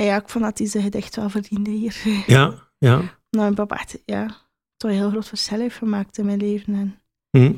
[0.05, 2.03] ja, ik vond dat hij zijn gedicht wel verdiende hier.
[2.27, 2.97] Ja, ja.
[2.97, 4.27] Nou, mijn papa echt, ja,
[4.77, 6.75] toch een heel groot verschil heeft gemaakt in mijn leven.
[6.75, 7.55] En, Mhm.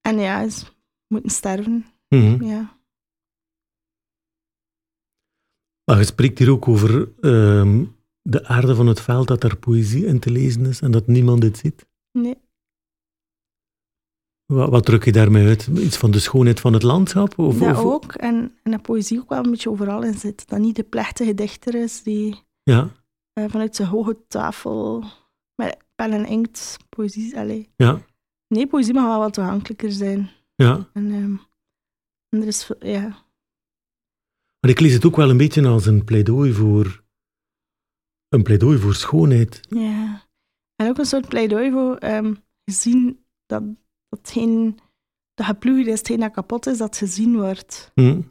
[0.00, 0.72] en ja, is
[1.08, 2.44] moeten sterven, Mhm.
[2.44, 2.74] ja.
[5.84, 7.84] Maar je spreekt hier ook over ehm,
[8.22, 11.40] de aarde van het veld, dat er poëzie in te lezen is en dat niemand
[11.40, 11.86] dit ziet.
[12.12, 12.36] Nee.
[14.46, 15.66] Wat, wat druk je daarmee uit?
[15.66, 17.38] Iets van de schoonheid van het landschap?
[17.38, 18.12] Of, dat of- ook.
[18.14, 20.48] En, en dat poëzie ook wel een beetje overal in zit.
[20.48, 22.90] Dat niet de plechtige dichter is die Ja,
[23.32, 25.04] eh, vanuit zijn hoge tafel
[25.54, 27.38] met pen en inkt poëzie...
[27.38, 27.70] Allee.
[27.76, 28.04] ja,
[28.48, 30.30] Nee, poëzie mag wel wat toegankelijker zijn.
[30.54, 30.88] ja.
[30.92, 31.36] En, ehm,
[32.28, 32.64] en er is...
[32.64, 33.08] veel- Ja,
[34.60, 37.04] Maar ik lees het ook wel een beetje als een pleidooi voor,
[38.28, 39.60] een pleidooi voor schoonheid.
[39.68, 40.24] ja.
[40.76, 43.62] En ook een soort pleidooi voor ehm, gezien dat
[44.16, 44.74] datgene
[45.34, 47.90] dat geploegd is, hetgeen dat kapot is, dat gezien wordt.
[47.94, 48.22] Hm?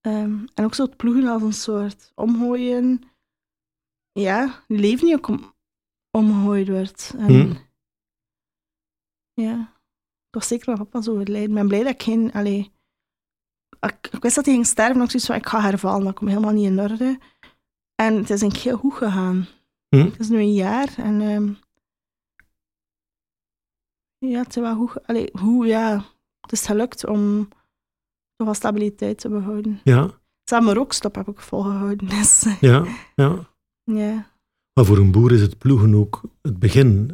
[0.00, 3.02] Ehm, en ook zo het ploegen als een soort omgooien.
[4.12, 5.54] Ja, je leven niet ook om,
[6.10, 7.14] omgegooid wordt.
[7.16, 7.54] En, Hm.
[9.34, 9.72] Ja,
[10.30, 11.48] toch zeker mijn papa zo overlijden.
[11.48, 12.32] Ik ben blij dat ik geen...
[12.32, 12.72] Allee,
[13.80, 16.14] ik, ik wist dat hij ging sterven, maar ik zoiets van, ik ga hervallen, dat
[16.14, 17.18] komt helemaal niet in orde.
[17.94, 19.46] En het is denk ik heel goed gegaan.
[19.88, 20.04] Hm?
[20.04, 21.20] Het is nu een jaar en...
[21.20, 21.52] ehm,
[24.30, 25.06] ja, het is wel goed...
[25.06, 26.04] Allee, hoe, ja...
[26.40, 27.48] Het is gelukt om
[28.36, 29.80] toch wel stabiliteit te behouden.
[29.84, 30.10] Ja,
[30.44, 32.08] Samen rookstop heb ik volgehouden.
[32.18, 33.48] Dus, ja, ja.
[33.84, 34.30] ja,
[34.74, 37.06] Maar voor een boer is het ploegen ook het begin.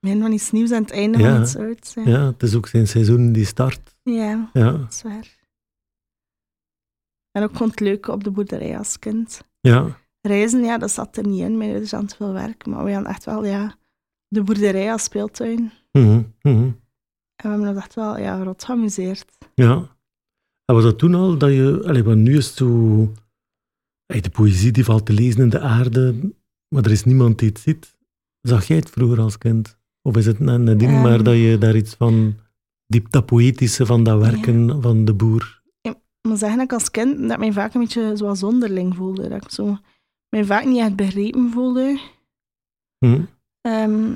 [0.00, 1.32] begin van iets nieuws en het einde Ja.
[1.32, 1.94] van iets ouds.
[1.94, 3.96] Ja, Ja, het is ook zijn seizoen die start.
[4.02, 5.36] ja Ja, dat is waar.
[7.30, 9.40] En ook gewoon het leuke op de boerderij als kind.
[9.60, 11.56] ja, Reizen, ja, dat zat er niet in.
[11.58, 12.66] Mijn ouders hadden veel werk.
[12.66, 13.76] Maar we hadden echt wel, ja,
[14.28, 15.72] de boerderij als speeltuin.
[16.02, 16.70] Mhm, mhm.
[17.36, 19.24] En we hebben ons echt wel, ja, rot geamuseerd.
[19.54, 19.96] ja.
[20.64, 22.66] En was dat toen al dat je, allee, want nu is het zo,
[24.06, 26.32] de poëzie die valt te lezen in de aarde,
[26.68, 27.96] maar er is niemand die het ziet.
[28.40, 29.78] Zag jij het vroeger als kind?
[30.02, 31.02] Of is het na- nadien Ehm.
[31.02, 32.36] maar dat je daar iets van,
[32.86, 35.62] diep dat poëtische van dat werken van de boer?
[35.80, 35.96] Ik
[36.28, 39.28] moet zeggen dat ik als kind dat ik mij vaak een beetje zoals zonderling voelde.
[39.28, 39.78] Dat ik zo,
[40.28, 42.00] mij vaak niet echt begrepen voelde.
[42.98, 43.20] Hm?
[43.60, 44.14] Ehm,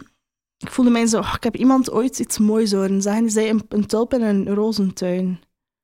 [0.63, 3.23] ik voelde mij zo, "Oh, ik heb iemand ooit iets moois horen zeggen.
[3.23, 5.41] Die zei een, een tulp in een rozentuin.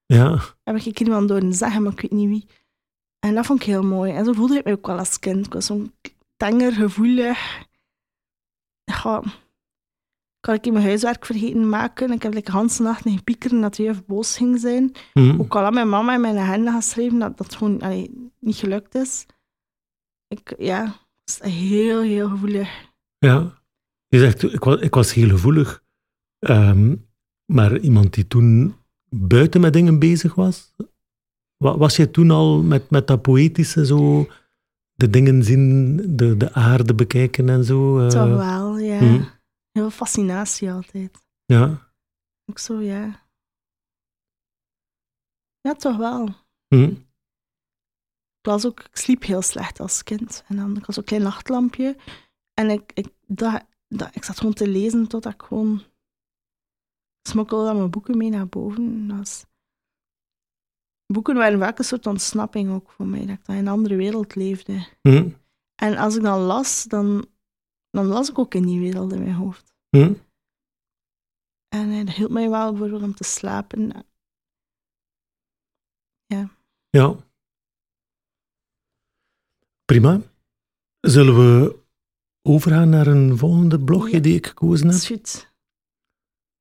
[0.06, 2.46] Ja, Heb ik iemand horen zeggen, maar ik weet niet wie.
[3.18, 4.12] En dat vond ik heel mooi.
[4.12, 5.46] En zo voelde ik me ook wel als kind.
[5.46, 5.92] Ik was zo'n
[6.36, 7.66] tenger, gevoelig.
[8.84, 9.22] Ja,
[10.40, 12.10] ik had ik mijn huiswerk vergeten maken.
[12.12, 14.92] Ik heb like, de hele nacht liggen piekeren dat de juf boos ging zijn.
[15.12, 15.40] hm.
[15.40, 18.94] Ook al had mijn mama in mijn agenda geschreven dat dat gewoon allee, niet gelukt
[18.94, 19.26] is.
[20.28, 20.84] Ik, ja,
[21.24, 22.86] het is heel, heel gevoelig.
[23.18, 23.57] Ja.
[24.08, 25.84] Je zegt, ik was, ik was heel gevoelig.
[26.38, 26.96] Ehm,
[27.44, 28.76] maar iemand die toen
[29.08, 30.74] buiten met dingen bezig was?
[31.56, 34.28] Wa- Was jij toen al met, met dat poëtische zo,
[34.92, 37.98] de dingen zien, de, de aarde bekijken en zo?
[38.00, 38.98] eh, Toch wel, ja.
[38.98, 39.04] hm.
[39.72, 41.18] Heel veel fascinatie altijd.
[41.44, 41.92] Ja.
[42.46, 43.26] Ook zo, ja.
[45.60, 46.28] Ja, toch wel.
[46.68, 46.82] Hm.
[48.40, 50.44] Ik, was ook, ik sliep heel slecht als kind.
[50.48, 51.96] En dan ik was ook een klein nachtlampje.
[52.54, 55.82] En ik, ik, dat, dat, ik zat gewoon te lezen totdat ik gewoon...
[57.28, 59.16] Smokkelde mijn boeken mee naar boven.
[59.16, 59.46] Was-
[61.06, 63.26] Boeken waren vaak een soort ontsnapping ook voor mij.
[63.26, 64.88] Dat ik dan in een andere wereld leefde.
[65.00, 65.30] Hm.
[65.74, 67.26] En als ik dan las, dan,
[67.90, 69.74] dan was ik ook in die wereld in mijn hoofd.
[69.88, 70.14] Hm?
[71.68, 74.06] En eh, dat hielp mij wel bijvoorbeeld om te slapen.
[76.90, 77.16] Ja.
[79.84, 80.20] Prima.
[81.00, 81.86] Zullen we
[82.48, 84.20] overgaan naar een volgende blogje Ja.
[84.20, 85.18] die ik gekozen heb?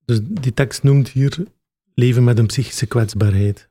[0.05, 1.45] Dus die tekst noemt hier
[1.93, 3.69] leven met een psychische kwetsbaarheid.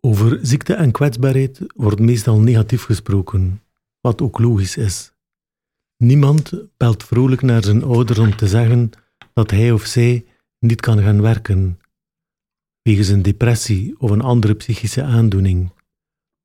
[0.00, 3.62] Over ziekte en kwetsbaarheid wordt meestal negatief gesproken,
[4.00, 5.12] wat ook logisch is.
[5.96, 8.90] Niemand belt vrolijk naar zijn ouders om te zeggen
[9.32, 10.26] dat hij of zij
[10.58, 11.80] niet kan gaan werken,
[12.82, 15.70] wegens een depressie of een andere psychische aandoening.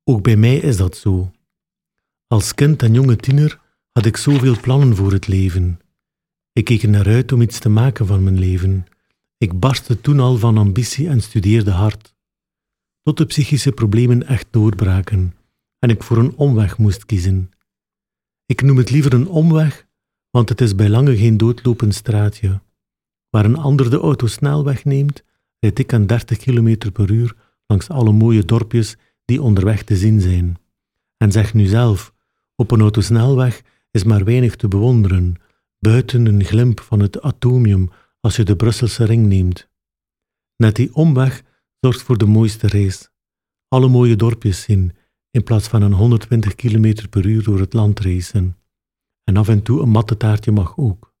[0.04, 1.32] Ook bij mij is dat zo.
[2.32, 3.60] Als kind en jonge tiener
[3.92, 5.80] had ik zoveel plannen voor het leven.
[6.52, 8.86] Ik keek er naar uit om iets te maken van mijn leven.
[9.38, 12.14] Ik barstte toen al van ambitie en studeerde hard.
[13.02, 15.34] Tot de psychische problemen echt doorbraken
[15.78, 17.50] en ik voor een omweg moest kiezen.
[18.46, 19.86] Ik noem het liever een omweg,
[20.30, 22.60] want het is bij lange geen doodlopend straatje.
[23.30, 25.24] Waar een ander de auto snelweg neemt,
[25.58, 30.20] rijd ik aan 30 km per uur langs alle mooie dorpjes die onderweg te zien
[30.20, 30.56] zijn.
[31.16, 32.11] En zeg nu zelf,
[32.62, 35.34] op een autosnelweg is maar weinig te bewonderen,
[35.78, 39.68] buiten een glimp van het atomium als je de Brusselse ring neemt.
[40.56, 41.42] Net die omweg
[41.80, 43.10] zorgt voor de mooiste race.
[43.68, 44.96] Alle mooie dorpjes zien,
[45.30, 48.56] in plaats van een 120 km per uur door het land racen.
[49.24, 51.14] En af en toe een matte taartje mag ook.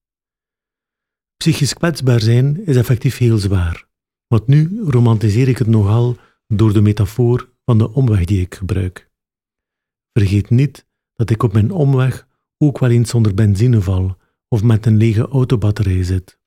[1.36, 3.88] Psychisch kwetsbaar zijn is effectief heel zwaar.
[4.26, 9.10] Want nu romantiseer ik het nogal door de metafoor van de omweg die ik gebruik.
[10.12, 12.26] Vergeet niet dat ik op mijn omweg
[12.58, 14.16] ook wel eens zonder benzine val
[14.48, 16.38] of met een lege autobatterij zit.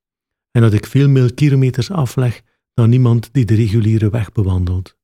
[0.51, 2.41] En dat ik veel meer kilometers afleg
[2.73, 4.97] dan iemand die de reguliere weg bewandelt.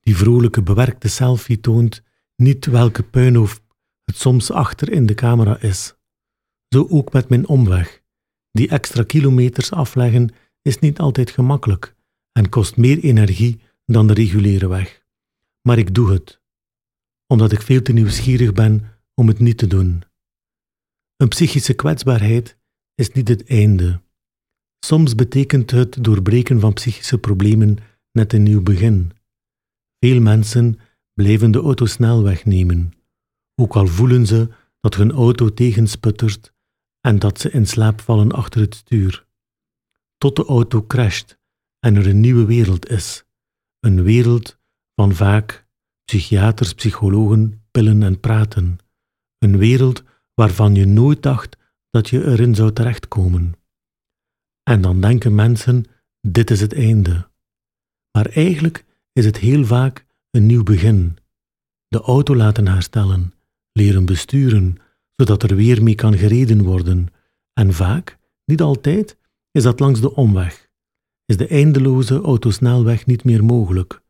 [0.00, 2.02] Die vrolijke bewerkte selfie toont
[2.36, 3.60] niet welke puinhoop
[4.04, 5.94] het soms achter in de camera is.
[6.68, 8.02] Zo ook met mijn omweg.
[8.52, 11.94] Die extra kilometers afleggen is niet altijd gemakkelijk
[12.32, 15.04] en kost meer energie dan de reguliere weg.
[15.62, 16.40] Maar ik doe het,
[17.26, 20.02] omdat ik veel te nieuwsgierig ben om het niet te doen.
[21.16, 22.58] Een psychische kwetsbaarheid
[22.94, 24.00] is niet het einde.
[24.86, 27.78] Soms betekent het doorbreken van psychische problemen
[28.12, 29.12] net een nieuw begin.
[29.98, 30.80] Veel mensen
[31.14, 32.92] blijven de auto snelweg nemen,
[33.54, 34.48] ook al voelen ze
[34.80, 36.52] dat hun auto tegensputtert
[37.00, 39.26] en dat ze in slaap vallen achter het stuur.
[40.18, 41.38] Tot de auto crasht
[41.78, 43.24] en er een nieuwe wereld is.
[43.80, 44.58] Een wereld
[44.94, 45.65] van vaak
[46.06, 48.78] psychiaters, psychologen, pillen en praten.
[49.38, 50.02] Een wereld
[50.34, 51.56] waarvan je nooit dacht
[51.90, 53.54] dat je erin zou terechtkomen.
[54.62, 55.84] En dan denken mensen:
[56.20, 57.30] dit is het einde.
[58.10, 61.16] Maar eigenlijk is het heel vaak een nieuw begin.
[61.88, 63.34] De auto laten herstellen,
[63.72, 64.76] leren besturen,
[65.16, 67.08] zodat er weer mee kan gereden worden.
[67.52, 69.18] En vaak, niet altijd,
[69.50, 70.70] is dat langs de omweg.
[71.24, 74.02] Is de eindeloze autosnelweg niet meer mogelijk.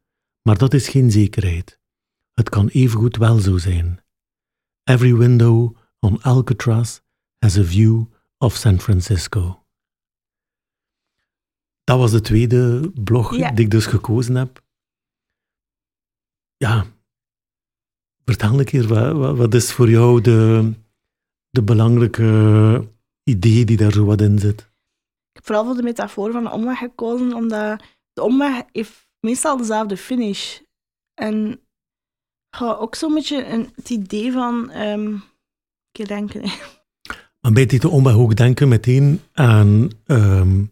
[0.42, 1.80] Maar dat is geen zekerheid.
[2.36, 4.00] Het kan evengoed wel zo zijn.
[4.84, 7.00] Every window on Alcatraz
[7.38, 8.04] has a view
[8.38, 9.64] of San Francisco.
[11.84, 13.50] Dat was de tweede blog Ja.
[13.50, 14.64] die ik dus gekozen heb.
[16.56, 16.84] Ja,
[18.24, 20.72] vertel een keer, wat, wat, wat is voor jou de,
[21.50, 22.88] de belangrijke
[23.22, 24.60] idee die daar zo wat in zit?
[24.60, 29.56] Ik heb vooral voor de metafoor van de omweg gekozen, omdat de omweg heeft meestal
[29.56, 30.60] dezelfde finish.
[31.14, 31.60] En
[32.56, 34.70] ga ook zo'n beetje een, het idee van...
[34.70, 35.14] ehm
[35.92, 36.42] ik denken.
[37.40, 39.90] Maar bij die omweg ook denken meteen aan...
[40.06, 40.64] ehm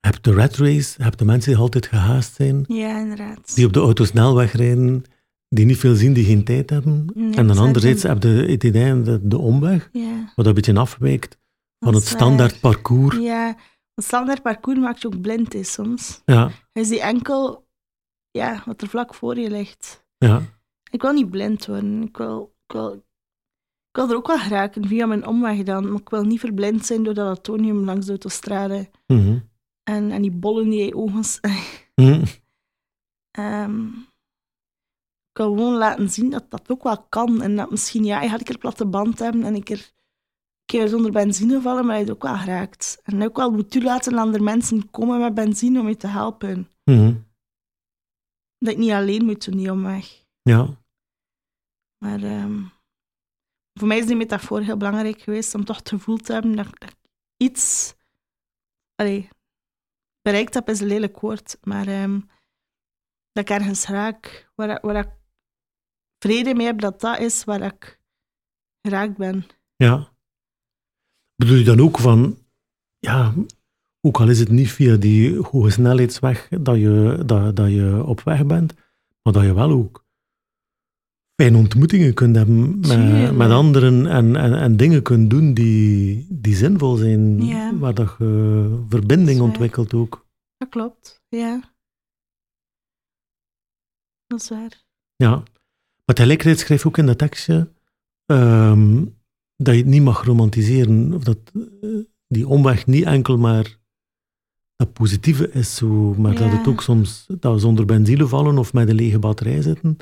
[0.00, 3.54] heb de rat race, heb de mensen die altijd gehaast zijn, Ja, inderdaad.
[3.54, 5.04] die op de autosnelweg rijden,
[5.48, 7.06] die niet veel zien, die geen tijd hebben.
[7.14, 10.78] Nee, en dan anderzijds heb je het idee de, de omweg, Ja, wat een beetje
[10.78, 11.38] afwijkt
[11.78, 13.16] van het is standaard parcours.
[13.16, 13.56] Ja,
[13.94, 16.22] het standaard parcours maakt je ook blind is soms.
[16.24, 17.68] Ja, Hij ziet enkel
[18.30, 20.04] ja, wat er vlak voor je ligt.
[20.18, 20.42] ja,
[20.90, 22.02] Ik wil niet blind worden.
[22.02, 22.92] Ik wil, ik wil,
[23.90, 25.88] ik wil er ook wel geraken via mijn omweg dan.
[25.90, 28.90] Maar ik wil niet verblind zijn door dat atomium langs de autostrade.
[29.06, 29.38] mhm,
[29.82, 31.24] En, en die bollen die je ogen...
[33.30, 33.86] Ehm,
[35.30, 37.42] ik wil gewoon laten zien dat dat ook wel kan.
[37.42, 40.64] En dat misschien, ja, je gaat een keer platte band hebben en een keer, een
[40.64, 43.00] keer zonder benzine vallen, maar je het ook wel geraakt.
[43.02, 46.68] En ook wel moet toelaten dat andere mensen komen met benzine om je te helpen.
[46.84, 47.14] mhm.
[48.58, 50.25] Dat ik niet alleen moet doen, die omweg.
[50.46, 50.82] Ja,
[51.98, 52.62] Maar ehm,
[53.72, 56.66] voor mij is die metafoor heel belangrijk geweest om toch het gevoel te hebben dat,
[56.78, 56.96] dat ik
[57.36, 57.94] iets
[58.94, 59.28] allee,
[60.22, 62.20] bereikt heb, is een lelijk woord, maar ehm,
[63.32, 65.10] dat ik ergens raak waar, waar ik
[66.18, 68.00] vrede mee heb dat dat is waar ik
[68.82, 69.46] geraakt ben.
[69.76, 70.14] Ja.
[71.34, 72.38] Bedoel je dan ook van,
[72.98, 73.34] ja,
[74.00, 78.20] ook al is het niet via die hoge snelheidsweg dat je, dat, dat je op
[78.20, 78.74] weg bent,
[79.22, 80.05] maar dat je wel ook
[81.36, 86.56] fijne ontmoetingen kunt hebben met, met anderen en, en, en dingen kunt doen die, die
[86.56, 87.78] zinvol zijn, Ja.
[87.78, 90.26] waar dat je verbinding ontwikkelt ook.
[90.56, 91.60] Dat klopt, ja.
[94.26, 94.84] Dat is waar.
[95.16, 95.42] Ja.
[96.04, 97.72] Maar tegelijkertijd schrijf ook in dat tekstje
[98.26, 99.04] ehm,
[99.56, 101.12] dat je het niet mag romantiseren.
[101.12, 101.90] Of dat eh,
[102.28, 103.78] die omweg niet enkel maar
[104.76, 108.72] dat positieve is, zo, maar dat het ook soms, dat we zonder benzine vallen of
[108.72, 109.96] met een lege batterij zitten,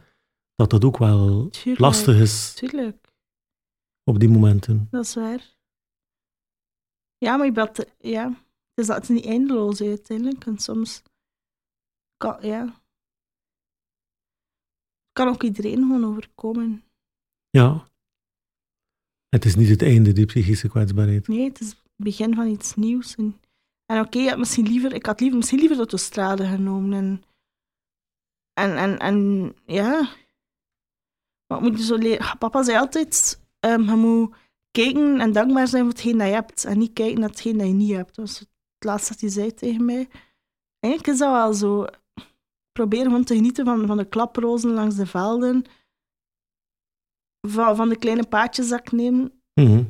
[0.55, 1.79] dat dat ook wel Tuurlijk.
[1.81, 3.13] lastig is Tuurlijk,
[4.05, 4.89] op die momenten.
[4.91, 5.53] dat is waar.
[7.19, 10.47] Ja, maar je bent, ja, het is, dat het is niet eindeloos uiteindelijk.
[10.47, 11.03] En soms
[12.17, 12.83] kan, ja,
[15.13, 16.85] kan ook iedereen gewoon overkomen.
[17.51, 17.89] Ja.
[19.29, 21.29] Het is niet het einde, die psychische kwetsbaarheid.
[21.29, 23.15] Nee, het is het begin van iets nieuws.
[23.15, 23.41] En,
[23.87, 26.93] en oké, ik had misschien liever, ik had liever, misschien liever de autostrade genomen.
[26.93, 27.23] En,
[28.55, 30.15] en, en, en ja.
[31.47, 32.39] Maar moet je zo leren.
[32.39, 34.37] Papa zei altijd: ehm, je moet
[34.71, 36.65] kijken en dankbaar zijn voor hetgeen dat je hebt.
[36.65, 38.15] En niet kijken naar hetgeen dat je niet hebt.
[38.15, 40.09] Dat was het laatste dat hij zei tegen mij.
[40.79, 41.87] Eigenlijk is dat wel zo.
[42.73, 45.65] Probeer gewoon te genieten van, van de klaprozen langs de velden.
[47.49, 49.43] Van, van de kleine paadjes dat ik neem.
[49.55, 49.85] Mhm.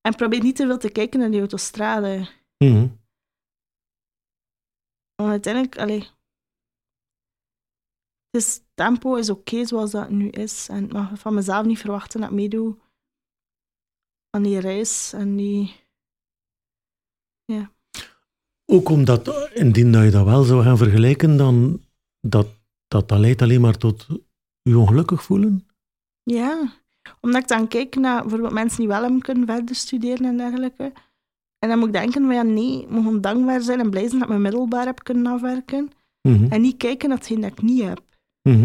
[0.00, 2.28] En probeer niet te veel te kijken naar die autostrade.
[2.58, 2.88] Mhm.
[5.14, 6.08] Want uiteindelijk, allee,
[8.36, 10.68] het is, tempo is oké zoals dat nu is.
[10.68, 12.76] En ik mag van mezelf niet verwachten dat ik meedoe
[14.30, 15.74] aan die reis en die...
[18.72, 21.80] Ook omdat, indien dat je dat wel zou gaan vergelijken, dan
[22.20, 22.46] dat,
[22.88, 24.06] dat, dat leidt alleen maar tot
[24.62, 25.68] je ongelukkig voelen.
[26.22, 26.72] Ja,
[27.20, 30.92] omdat ik dan kijk naar bijvoorbeeld mensen die wel hebben kunnen verder studeren en dergelijke.
[31.58, 34.08] En dan moet ik denken van ja, nee, ik moet gewoon dankbaar zijn en blij
[34.08, 35.90] zijn dat ik mijn middelbaar heb kunnen afwerken.
[36.28, 36.52] Mhm.
[36.52, 38.02] En niet kijken naar hetgeen dat ik niet heb.
[38.46, 38.64] Mhm.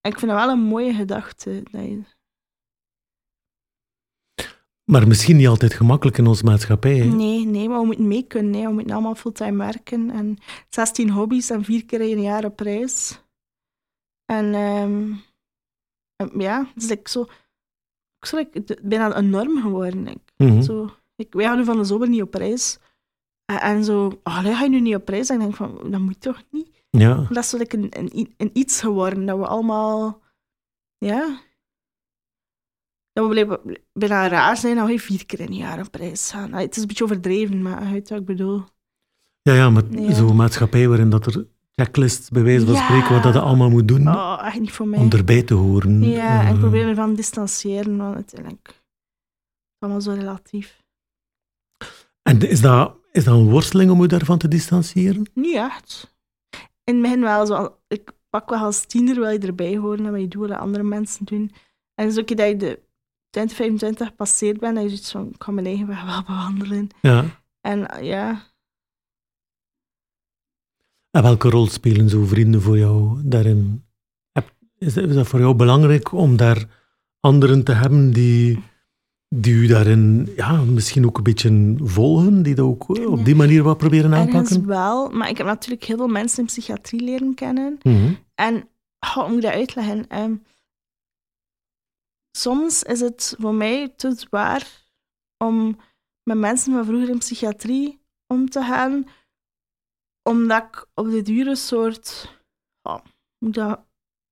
[0.00, 1.62] En ik vind dat wel een mooie gedachte.
[1.70, 2.02] Dat je,
[4.84, 6.96] Maar misschien niet altijd gemakkelijk in onze maatschappij.
[6.98, 7.04] hè.
[7.04, 8.60] Nee, nee, maar we moeten mee kunnen.
[8.60, 8.66] Hè.
[8.66, 10.10] We moeten allemaal fulltime werken.
[10.10, 13.22] En 16 hobby's en vier keer in een jaar op reis.
[14.24, 15.12] En ehm,
[16.16, 17.22] en ja, het is like zo,
[18.18, 20.02] ik zo like, bijna een norm geworden.
[20.02, 20.32] like.
[20.36, 20.62] Mhm.
[20.62, 22.78] Zo, ik, wij gaan nu van de zomer niet op reis.
[23.44, 25.28] En, en zo, allee, ga je nu niet op reis?
[25.28, 26.79] En ik denk van, dat moet toch niet?
[26.90, 27.14] Ja.
[27.30, 30.22] Dat is like een, een, een iets geworden, dat we allemaal,
[30.98, 31.40] ja...
[33.12, 36.30] Dat we blijven- bijna raar zijn dat we vier keer in een jaar op reis
[36.30, 36.52] gaan.
[36.52, 38.64] Het is een beetje overdreven, maar weet wat ik bedoel.
[39.42, 40.12] Ja, ja, maar Ja.
[40.14, 42.84] zo'n maatschappij waarin dat er checklists, bij wijze van Ja.
[42.84, 44.98] spreken, wat dat je allemaal moet doen Oh, echt niet voor mij.
[44.98, 46.02] om erbij te horen.
[46.02, 48.82] Ja, en Eh, ik probeer me van distancieren, want uiteindelijk
[49.78, 50.82] allemaal zo relatief.
[52.22, 55.30] En is dat, is dat een worsteling om je daarvan te distancieren?
[55.34, 56.14] Niet echt.
[56.90, 57.76] In het begin wel zo.
[57.88, 60.84] Ik pak wel als tiener wil je erbij horen en wat je doet wat andere
[60.84, 61.52] mensen doen.
[61.94, 62.80] En is ook dat je de
[63.30, 66.88] 2025 gepasseerd bent en je zoiets van, ik ga mijn eigen weg wel bewandelen.
[67.00, 67.24] Ja.
[67.60, 68.50] En eh, ja,
[71.10, 73.84] En welke rol spelen zo vrienden voor jou daarin?
[74.78, 76.68] Is dat voor jou belangrijk om daar
[77.20, 78.62] anderen te hebben die,
[79.34, 83.62] die u daarin ja, misschien ook een beetje volgen, die dat ook op die manier
[83.62, 84.66] wat proberen ergens aanpakken?
[84.66, 85.10] wel.
[85.10, 87.78] Maar ik heb natuurlijk heel veel mensen in psychiatrie leren kennen.
[87.82, 88.14] Mhm.
[88.34, 88.68] En
[89.00, 90.08] oh, hoe moet ik dat uitleggen?
[90.08, 90.36] Ehm,
[92.36, 94.88] soms is het voor mij te zwaar
[95.44, 95.78] om
[96.22, 99.08] met mensen van vroeger in psychiatrie om te gaan,
[100.22, 102.38] omdat ik op de duur een soort,
[102.82, 103.02] oh, hoe
[103.38, 103.84] moet ik dat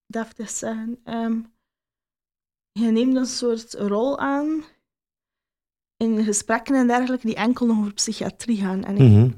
[0.07, 1.41] deftig zeggen, Ehm,
[2.73, 4.65] je neemt een soort rol aan
[5.99, 8.85] in gesprekken en dergelijke die enkel nog over psychiatrie gaan.
[8.85, 9.31] En ik Mhm.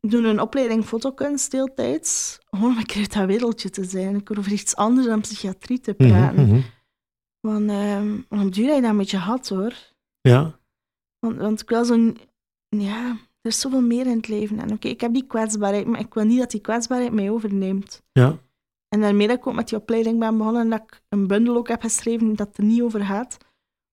[0.00, 4.16] doe een opleiding fotokunst deeltijds, gewoon om een keer uit dat wereldje te zijn.
[4.16, 6.64] Ik wil over iets anders dan psychiatrie te Mhm, praten.
[7.40, 9.74] Want, ehm, want op duur heb je dat een beetje gehad, hoor.
[10.20, 10.58] Ja,
[11.18, 12.18] Want, want ik wil zo'n...
[12.68, 13.08] Ja,
[13.40, 14.58] er is zoveel meer in het leven.
[14.58, 18.02] En oké, ik heb die kwetsbaarheid, maar ik wil niet dat die kwetsbaarheid mij overneemt.
[18.12, 18.38] ja.
[18.88, 21.56] En daarmee dat ik ook met die opleiding ben begonnen en dat ik een bundel
[21.56, 23.36] ook heb geschreven dat er niet over gaat.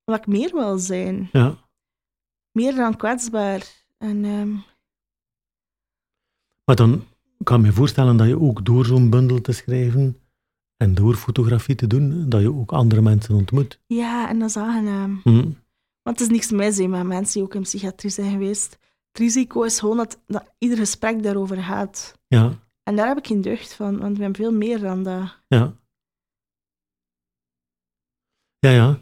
[0.08, 1.30] Omdat ik meer wil zijn.
[1.32, 1.66] ja.
[2.52, 3.86] Meer dan kwetsbaar.
[3.98, 4.54] En ehm,
[6.66, 7.04] Maar dan
[7.44, 10.22] kan ik me voorstellen dat je ook door zo'n bundel te schrijven
[10.78, 13.80] en door fotografie te doen, dat je ook andere mensen ontmoet.
[13.88, 15.22] ja, en dat is aangenaam.
[15.24, 15.52] Mhm.
[16.02, 18.72] Want het is niks mis hè, met mensen die ook in psychiatrie zijn geweest.
[19.12, 22.14] Het risico is gewoon dat, dat ieder gesprek daarover gaat.
[22.28, 22.54] Ja,
[22.84, 25.38] En daar heb ik geen deugd van, want we hebben veel meer dan dat.
[25.48, 25.74] ja.
[28.60, 29.00] Ja, ja.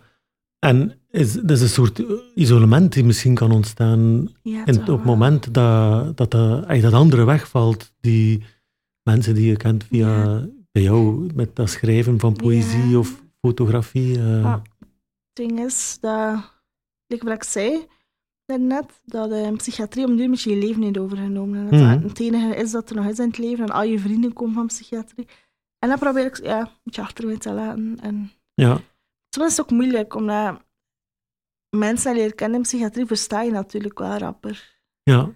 [0.66, 2.04] En is, dat is een soort
[2.36, 7.24] isolement die misschien kan ontstaan Ja, in, op het moment dat, dat, dat, dat andere
[7.26, 8.44] wegvalt, die
[9.04, 10.46] mensen die je kent via Ja.
[10.72, 12.98] bij jou met dat schrijven van poëzie Ja.
[12.98, 14.18] of fotografie.
[14.18, 14.62] eh, Ja.
[14.80, 16.52] Het ding is dat,
[17.08, 17.86] like wat ik zei
[18.46, 21.60] daarnet, dat de psychiatrie om duur met je leven heeft overgenomen.
[21.60, 22.08] En dat Mhm.
[22.08, 24.54] het enige is dat er nog is in het leven en al je vrienden komen
[24.54, 25.28] van psychiatrie.
[25.80, 27.98] En dat probeer ik ja, een beetje achter me te laten.
[28.02, 28.80] En ja,
[29.36, 30.62] soms is het ook moeilijk, omdat
[31.70, 34.80] mensen die leren kennen in psychiatrie versta je natuurlijk wel rapper.
[35.04, 35.32] ja,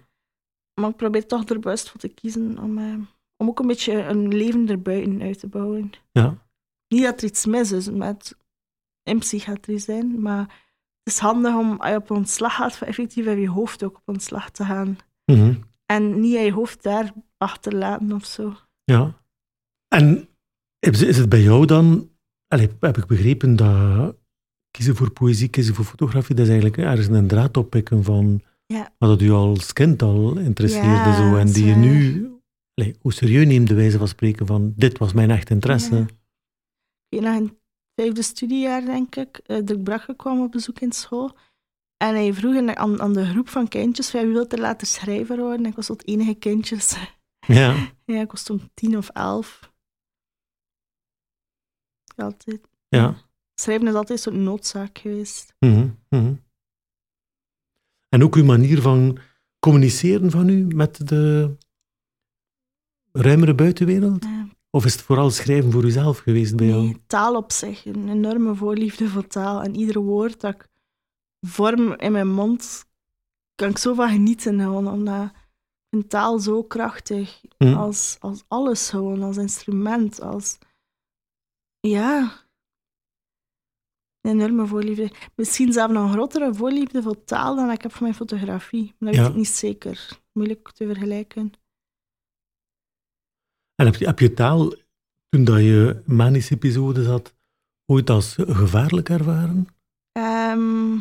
[0.80, 2.94] Maar ik probeer toch er bewust voor te kiezen om, eh,
[3.36, 5.90] om ook een beetje een leven erbuiten uit te bouwen.
[6.12, 6.48] ja,
[6.88, 8.36] Niet dat er iets mis is met
[9.02, 10.40] in psychiatrie zijn, maar
[11.02, 14.02] het is handig om als je op ontslag gaat, effectief in je hoofd ook op
[14.08, 14.98] ontslag te gaan.
[15.24, 15.54] mhm,
[15.86, 18.56] En niet je hoofd daar achterlaten of zo.
[18.84, 19.18] ja.
[19.88, 20.28] En
[20.78, 22.09] is het bij jou dan,
[22.50, 24.16] allee, heb ik begrepen dat
[24.70, 28.94] kiezen voor poëzie, kiezen voor fotografie, dat is eigenlijk ergens een draad oppikken van Ja.
[28.98, 30.88] wat u als kind al interesseerde.
[30.88, 32.26] Ja, zo, en die je nu,
[32.74, 35.94] allee, hoe serieus neemt de wijze van spreken van dit was mijn echt interesse.
[35.96, 36.06] Ja.
[37.08, 37.54] In het
[37.94, 41.36] vijfde studiejaar, denk ik, eh, Dirk Brakke kwam op bezoek in school.
[41.96, 45.66] En hij vroeg aan, aan, de groep van kindjes, wie wil er later schrijver worden?
[45.66, 46.96] Ik was het enige kindjes.
[47.46, 49.69] Ja, Ja, ik was toen tien of elf.
[52.20, 52.60] Altijd.
[52.88, 53.14] ja.
[53.54, 55.54] Schrijven is altijd zo'n noodzaak geweest.
[55.58, 56.34] Mhm, mhm.
[58.08, 59.18] En ook uw manier van
[59.58, 61.56] communiceren van u met de
[63.12, 64.24] ruimere buitenwereld?
[64.24, 64.48] Ja.
[64.70, 66.82] Of is het vooral schrijven voor uzelf geweest bij jou?
[66.82, 69.62] Nee, taal op zich, een enorme voorliefde voor taal.
[69.62, 70.68] En ieder woord dat ik
[71.40, 72.86] vorm in mijn mond,
[73.54, 74.60] kan ik zo van genieten.
[74.60, 75.30] Gewoon, omdat
[75.90, 77.40] vind taal zo krachtig.
[77.58, 77.74] Mhm.
[77.74, 80.20] Als, als alles gewoon, als instrument.
[80.20, 80.58] Als...
[81.80, 82.32] Ja.
[84.20, 85.10] Een enorme voorliefde.
[85.34, 88.94] Misschien zelfs nog een grotere voorliefde voor taal dan ik heb voor mijn fotografie.
[88.98, 89.20] Maar dat Ja.
[89.20, 90.20] weet ik niet zeker.
[90.32, 91.52] Moeilijk te vergelijken.
[93.74, 94.72] En heb je, heb je taal,
[95.28, 97.34] toen dat je manische episodes had,
[97.86, 99.66] ooit als gevaarlijk ervaren?
[100.12, 100.98] Ehm,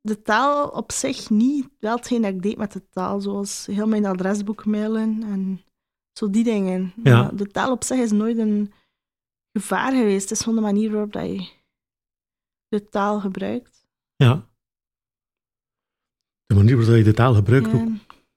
[0.00, 1.68] de taal op zich niet.
[1.80, 5.60] Wel hetgeen dat ik deed met de taal, zoals heel mijn adresboek mailen en
[6.18, 6.92] zo die dingen.
[7.02, 7.22] Ja.
[7.22, 8.72] Maar de taal op zich is nooit een
[9.58, 10.22] gevaar geweest.
[10.28, 11.48] Het is gewoon de manier waarop dat je
[12.68, 13.86] de taal gebruikt.
[14.16, 14.48] Ja.
[16.46, 17.72] De manier waarop je de taal gebruikt, Ja.
[17.80, 17.88] ook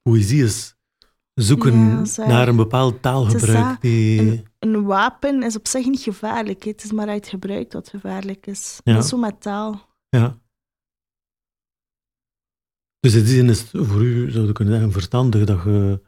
[0.02, 0.76] poëzie is
[1.34, 1.72] zoeken
[2.04, 3.64] Ja, naar een bepaald taalgebruik.
[3.72, 3.80] dat.
[3.80, 6.64] Die, En- Een wapen is op zich niet gevaarlijk.
[6.64, 8.80] Het is maar dat je het gebruikt wat gevaarlijk is.
[8.84, 8.92] Ja.
[8.94, 9.88] Dat is zo met taal.
[10.08, 10.38] Ja.
[13.00, 16.02] Dus in die zin is het voor u, zou je kunnen zeggen, verstandig dat je,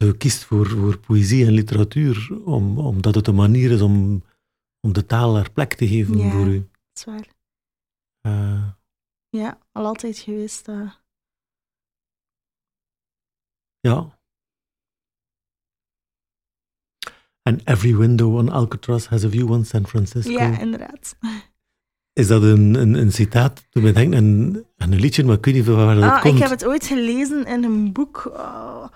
[0.00, 4.22] dat je kiest voor, voor poëzie en literatuur, om, omdat het een manier is om,
[4.80, 6.30] om de taal haar plek te geven Ja.
[6.30, 6.58] voor u.
[6.58, 7.28] Dat is waar.
[8.20, 8.68] Eh,
[9.28, 10.68] Ja, al altijd geweest.
[10.68, 10.90] eh.
[13.80, 14.18] ja.
[17.42, 20.30] En Every Window on Alcatraz has a view on San Francisco.
[20.30, 21.16] Ja, inderdaad.
[22.12, 23.66] Is dat een, een, een citaat?
[23.70, 26.22] Toen ik denk aan, aan een liedje, maar ik weet niet van waar dat Ah,
[26.22, 26.34] komt.
[26.34, 28.24] ik heb het ooit gelezen in een boek.
[28.26, 28.86] Oh,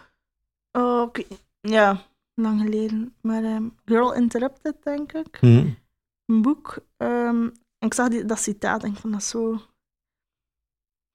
[0.79, 3.17] oh, weet- ja, lang geleden.
[3.21, 5.37] Maar ehm, Girl Interrupted, denk ik.
[5.37, 5.73] Hm.
[6.25, 6.77] Een boek.
[6.97, 9.61] en ik zag die, dat citaat en ik vond dat zo...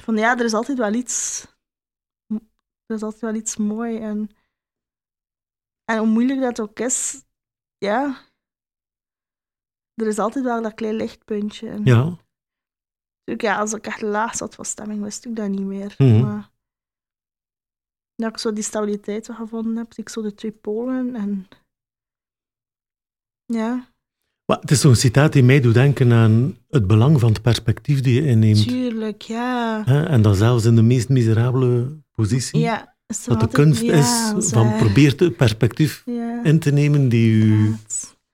[0.03, 1.45] Van ja, er is altijd wel iets...
[2.86, 3.97] Er is altijd wel iets mooi.
[3.99, 4.30] En,
[5.86, 7.26] en hoe moeilijk dat ook is,
[7.78, 8.28] ja...
[9.93, 11.70] Er is altijd wel dat klein lichtpuntje.
[11.70, 12.18] En, Ja.
[13.24, 15.95] Ja, als ik echt laag zat van stemming, wist ik dat niet meer.
[15.97, 16.22] Mhm.
[16.22, 16.49] Maar
[18.20, 21.48] dat ik zo die stabiliteit wel gevonden heb, ik zo de twee polen en...
[23.46, 23.88] Ja,
[24.46, 28.02] Maar het is zo'n citaat die mij doet denken aan het belang van het perspectief
[28.02, 28.68] die je inneemt.
[28.68, 29.86] tuurlijk, ja.
[30.08, 32.60] En dat zelfs in de meest miserabele positie.
[32.60, 36.60] Ja, is dat de altijd- kunst ja, is als, van probeert het perspectief Ja, in
[36.60, 37.76] te nemen die u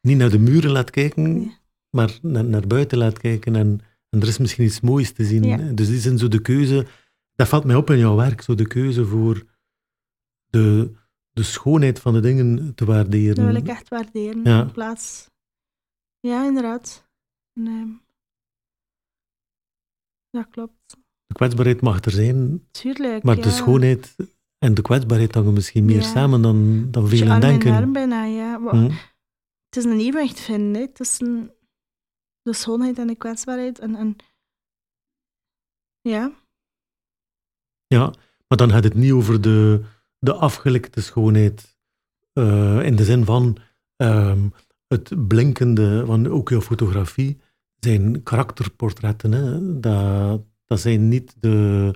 [0.01, 1.51] niet naar de muren laat kijken,
[1.89, 3.55] maar naar, naar buiten laat kijken.
[3.55, 3.79] En,
[4.09, 5.75] en er is misschien iets moois te zien.
[5.75, 6.85] Dus die zijn zo de keuze,
[7.35, 9.43] dat valt mij op in jouw werk, zo de keuze voor
[10.61, 10.91] de,
[11.31, 13.35] de schoonheid van de dingen te waarderen.
[13.35, 14.61] Dat wil ik echt waarderen, Ja.
[14.61, 15.29] in plaats...
[16.19, 17.09] Ja, inderdaad.
[17.53, 17.89] En, ehm,
[20.29, 20.97] ja, klopt.
[21.25, 23.41] De kwetsbaarheid mag er zijn, Tuurlijk, maar ja.
[23.41, 24.15] de schoonheid
[24.57, 26.01] en de kwetsbaarheid hangen misschien meer Ja.
[26.01, 27.73] samen dan, dan velen arm denken.
[27.73, 28.57] arm bijna, ja.
[28.57, 28.91] Maar Hm.
[29.69, 31.55] Het is een evenwicht vinden, hè, tussen
[32.41, 33.79] de schoonheid en de kwetsbaarheid.
[33.79, 34.15] En, en
[36.01, 36.31] ja,
[37.87, 38.13] Ja,
[38.47, 39.85] maar dan gaat het niet over de,
[40.25, 41.73] de afgelikte schoonheid.
[42.33, 43.57] eh, in de zin van
[43.95, 44.49] ehm,
[44.87, 47.37] het blinkende, van ook jouw fotografie,
[47.79, 49.31] zijn karakterportretten.
[49.31, 49.79] Hè.
[49.79, 51.91] Dat, dat zijn niet de,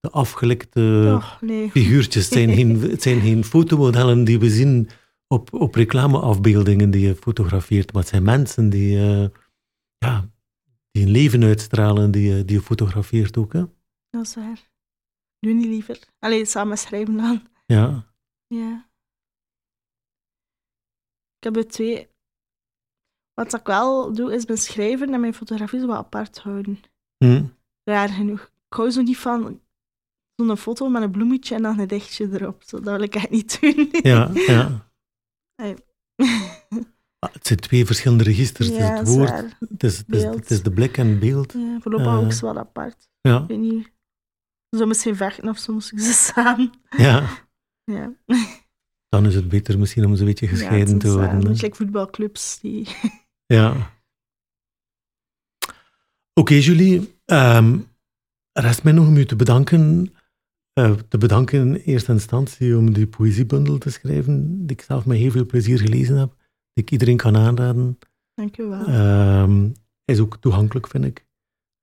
[0.00, 1.70] de Och, nee.
[1.70, 2.24] figuurtjes.
[2.24, 4.88] Het zijn, geen, het zijn geen fotomodellen die we zien
[5.26, 7.92] op, op reclameafbeeldingen die je fotografeert.
[7.92, 9.28] Maar het zijn mensen die, eh,
[9.98, 10.30] ja,
[10.90, 13.52] die een leven uitstralen die, je- die je fotografeert ook.
[13.52, 13.64] Hè.
[14.10, 14.70] Dat is waar.
[15.38, 15.98] Doe niet liever.
[16.18, 17.42] Alleen samen schrijven dan.
[17.72, 18.14] Ja.
[18.46, 18.88] Ja.
[21.38, 22.10] Ik heb er twee.
[23.34, 26.80] Wat ik wel doe, is mijn schrijven en mijn fotografie zo wat apart houden.
[27.24, 27.44] Hm.
[27.84, 28.40] Raar genoeg.
[28.42, 29.60] Ik hou zo niet van
[30.36, 32.62] zo'n foto met een bloemetje en dan een dichtje erop.
[32.66, 33.88] Zo, dat wil ik echt niet doen.
[33.92, 34.90] Ja, ja.
[35.62, 35.76] Hey.
[37.18, 38.68] Ah, Het zijn twee verschillende registers.
[38.68, 41.52] Ja, het woord, het is, het, is, het is de blik en beeld.
[41.52, 42.36] Ja, voorlopig ik Eh.
[42.36, 43.08] ze wat apart.
[43.20, 43.92] Ja, Ik weet niet.
[44.76, 46.72] Zo misschien vechten of zo moest ik ze samen.
[46.90, 47.28] ja.
[47.84, 48.12] Ja.
[49.08, 51.42] Dan is het beter misschien om een beetje gescheiden te houden.
[51.42, 51.48] hè.
[51.48, 52.88] Het lijkt voetbalclubs die.
[53.46, 53.92] Ja.
[56.34, 57.14] Oké, Julie.
[57.24, 57.78] ehm
[58.52, 60.12] rest mij nog om u te bedanken.
[60.72, 65.18] eh, te bedanken in eerste instantie om die poëziebundel te schrijven, die ik zelf met
[65.18, 66.34] heel veel plezier gelezen heb,
[66.72, 67.98] die ik iedereen kan aanraden.
[68.34, 68.86] Dank u wel.
[68.86, 69.60] Ehm,
[70.04, 71.26] hij is ook toegankelijk, vind ik.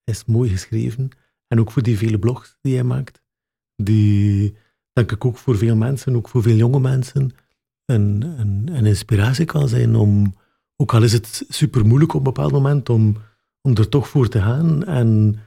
[0.04, 1.10] Hij is mooi geschreven.
[1.48, 3.22] En ook voor die vele blogs die hij maakt.
[3.76, 4.58] Die,
[5.00, 7.32] denk ik, ook voor veel mensen, ook voor veel jonge mensen,
[7.86, 10.36] een, een, een inspiratie kan zijn om,
[10.76, 13.18] ook al is het super moeilijk op een bepaald moment, om,
[13.62, 14.84] om er toch voor te gaan.
[14.84, 15.40] En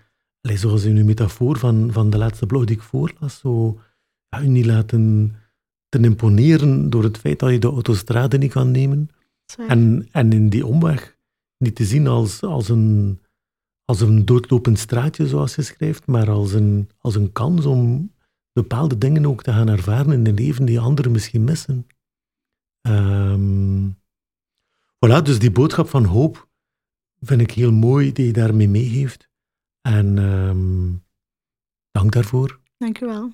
[0.42, 3.80] zoals in uw metafoor van, van de laatste blog die ik voorlas, zo
[4.28, 5.34] ja, u niet laten
[5.88, 9.10] te imponeren door het feit dat je de autostrade niet kan nemen.
[9.68, 11.16] En, en in die omweg
[11.58, 13.20] niet te zien als, als, een,
[13.84, 18.10] als een doodlopend straatje, zoals je schrijft, maar als een, als een kans om
[18.52, 21.86] bepaalde dingen ook te gaan ervaren in een leven die anderen misschien missen.
[22.80, 23.90] Ehm
[25.06, 26.48] voilà, dus die boodschap van hoop
[27.20, 29.28] vind ik heel mooi die je daarmee meegeeft.
[29.80, 30.92] En ehm
[31.90, 32.60] dank daarvoor.
[32.76, 33.32] Dank u wel.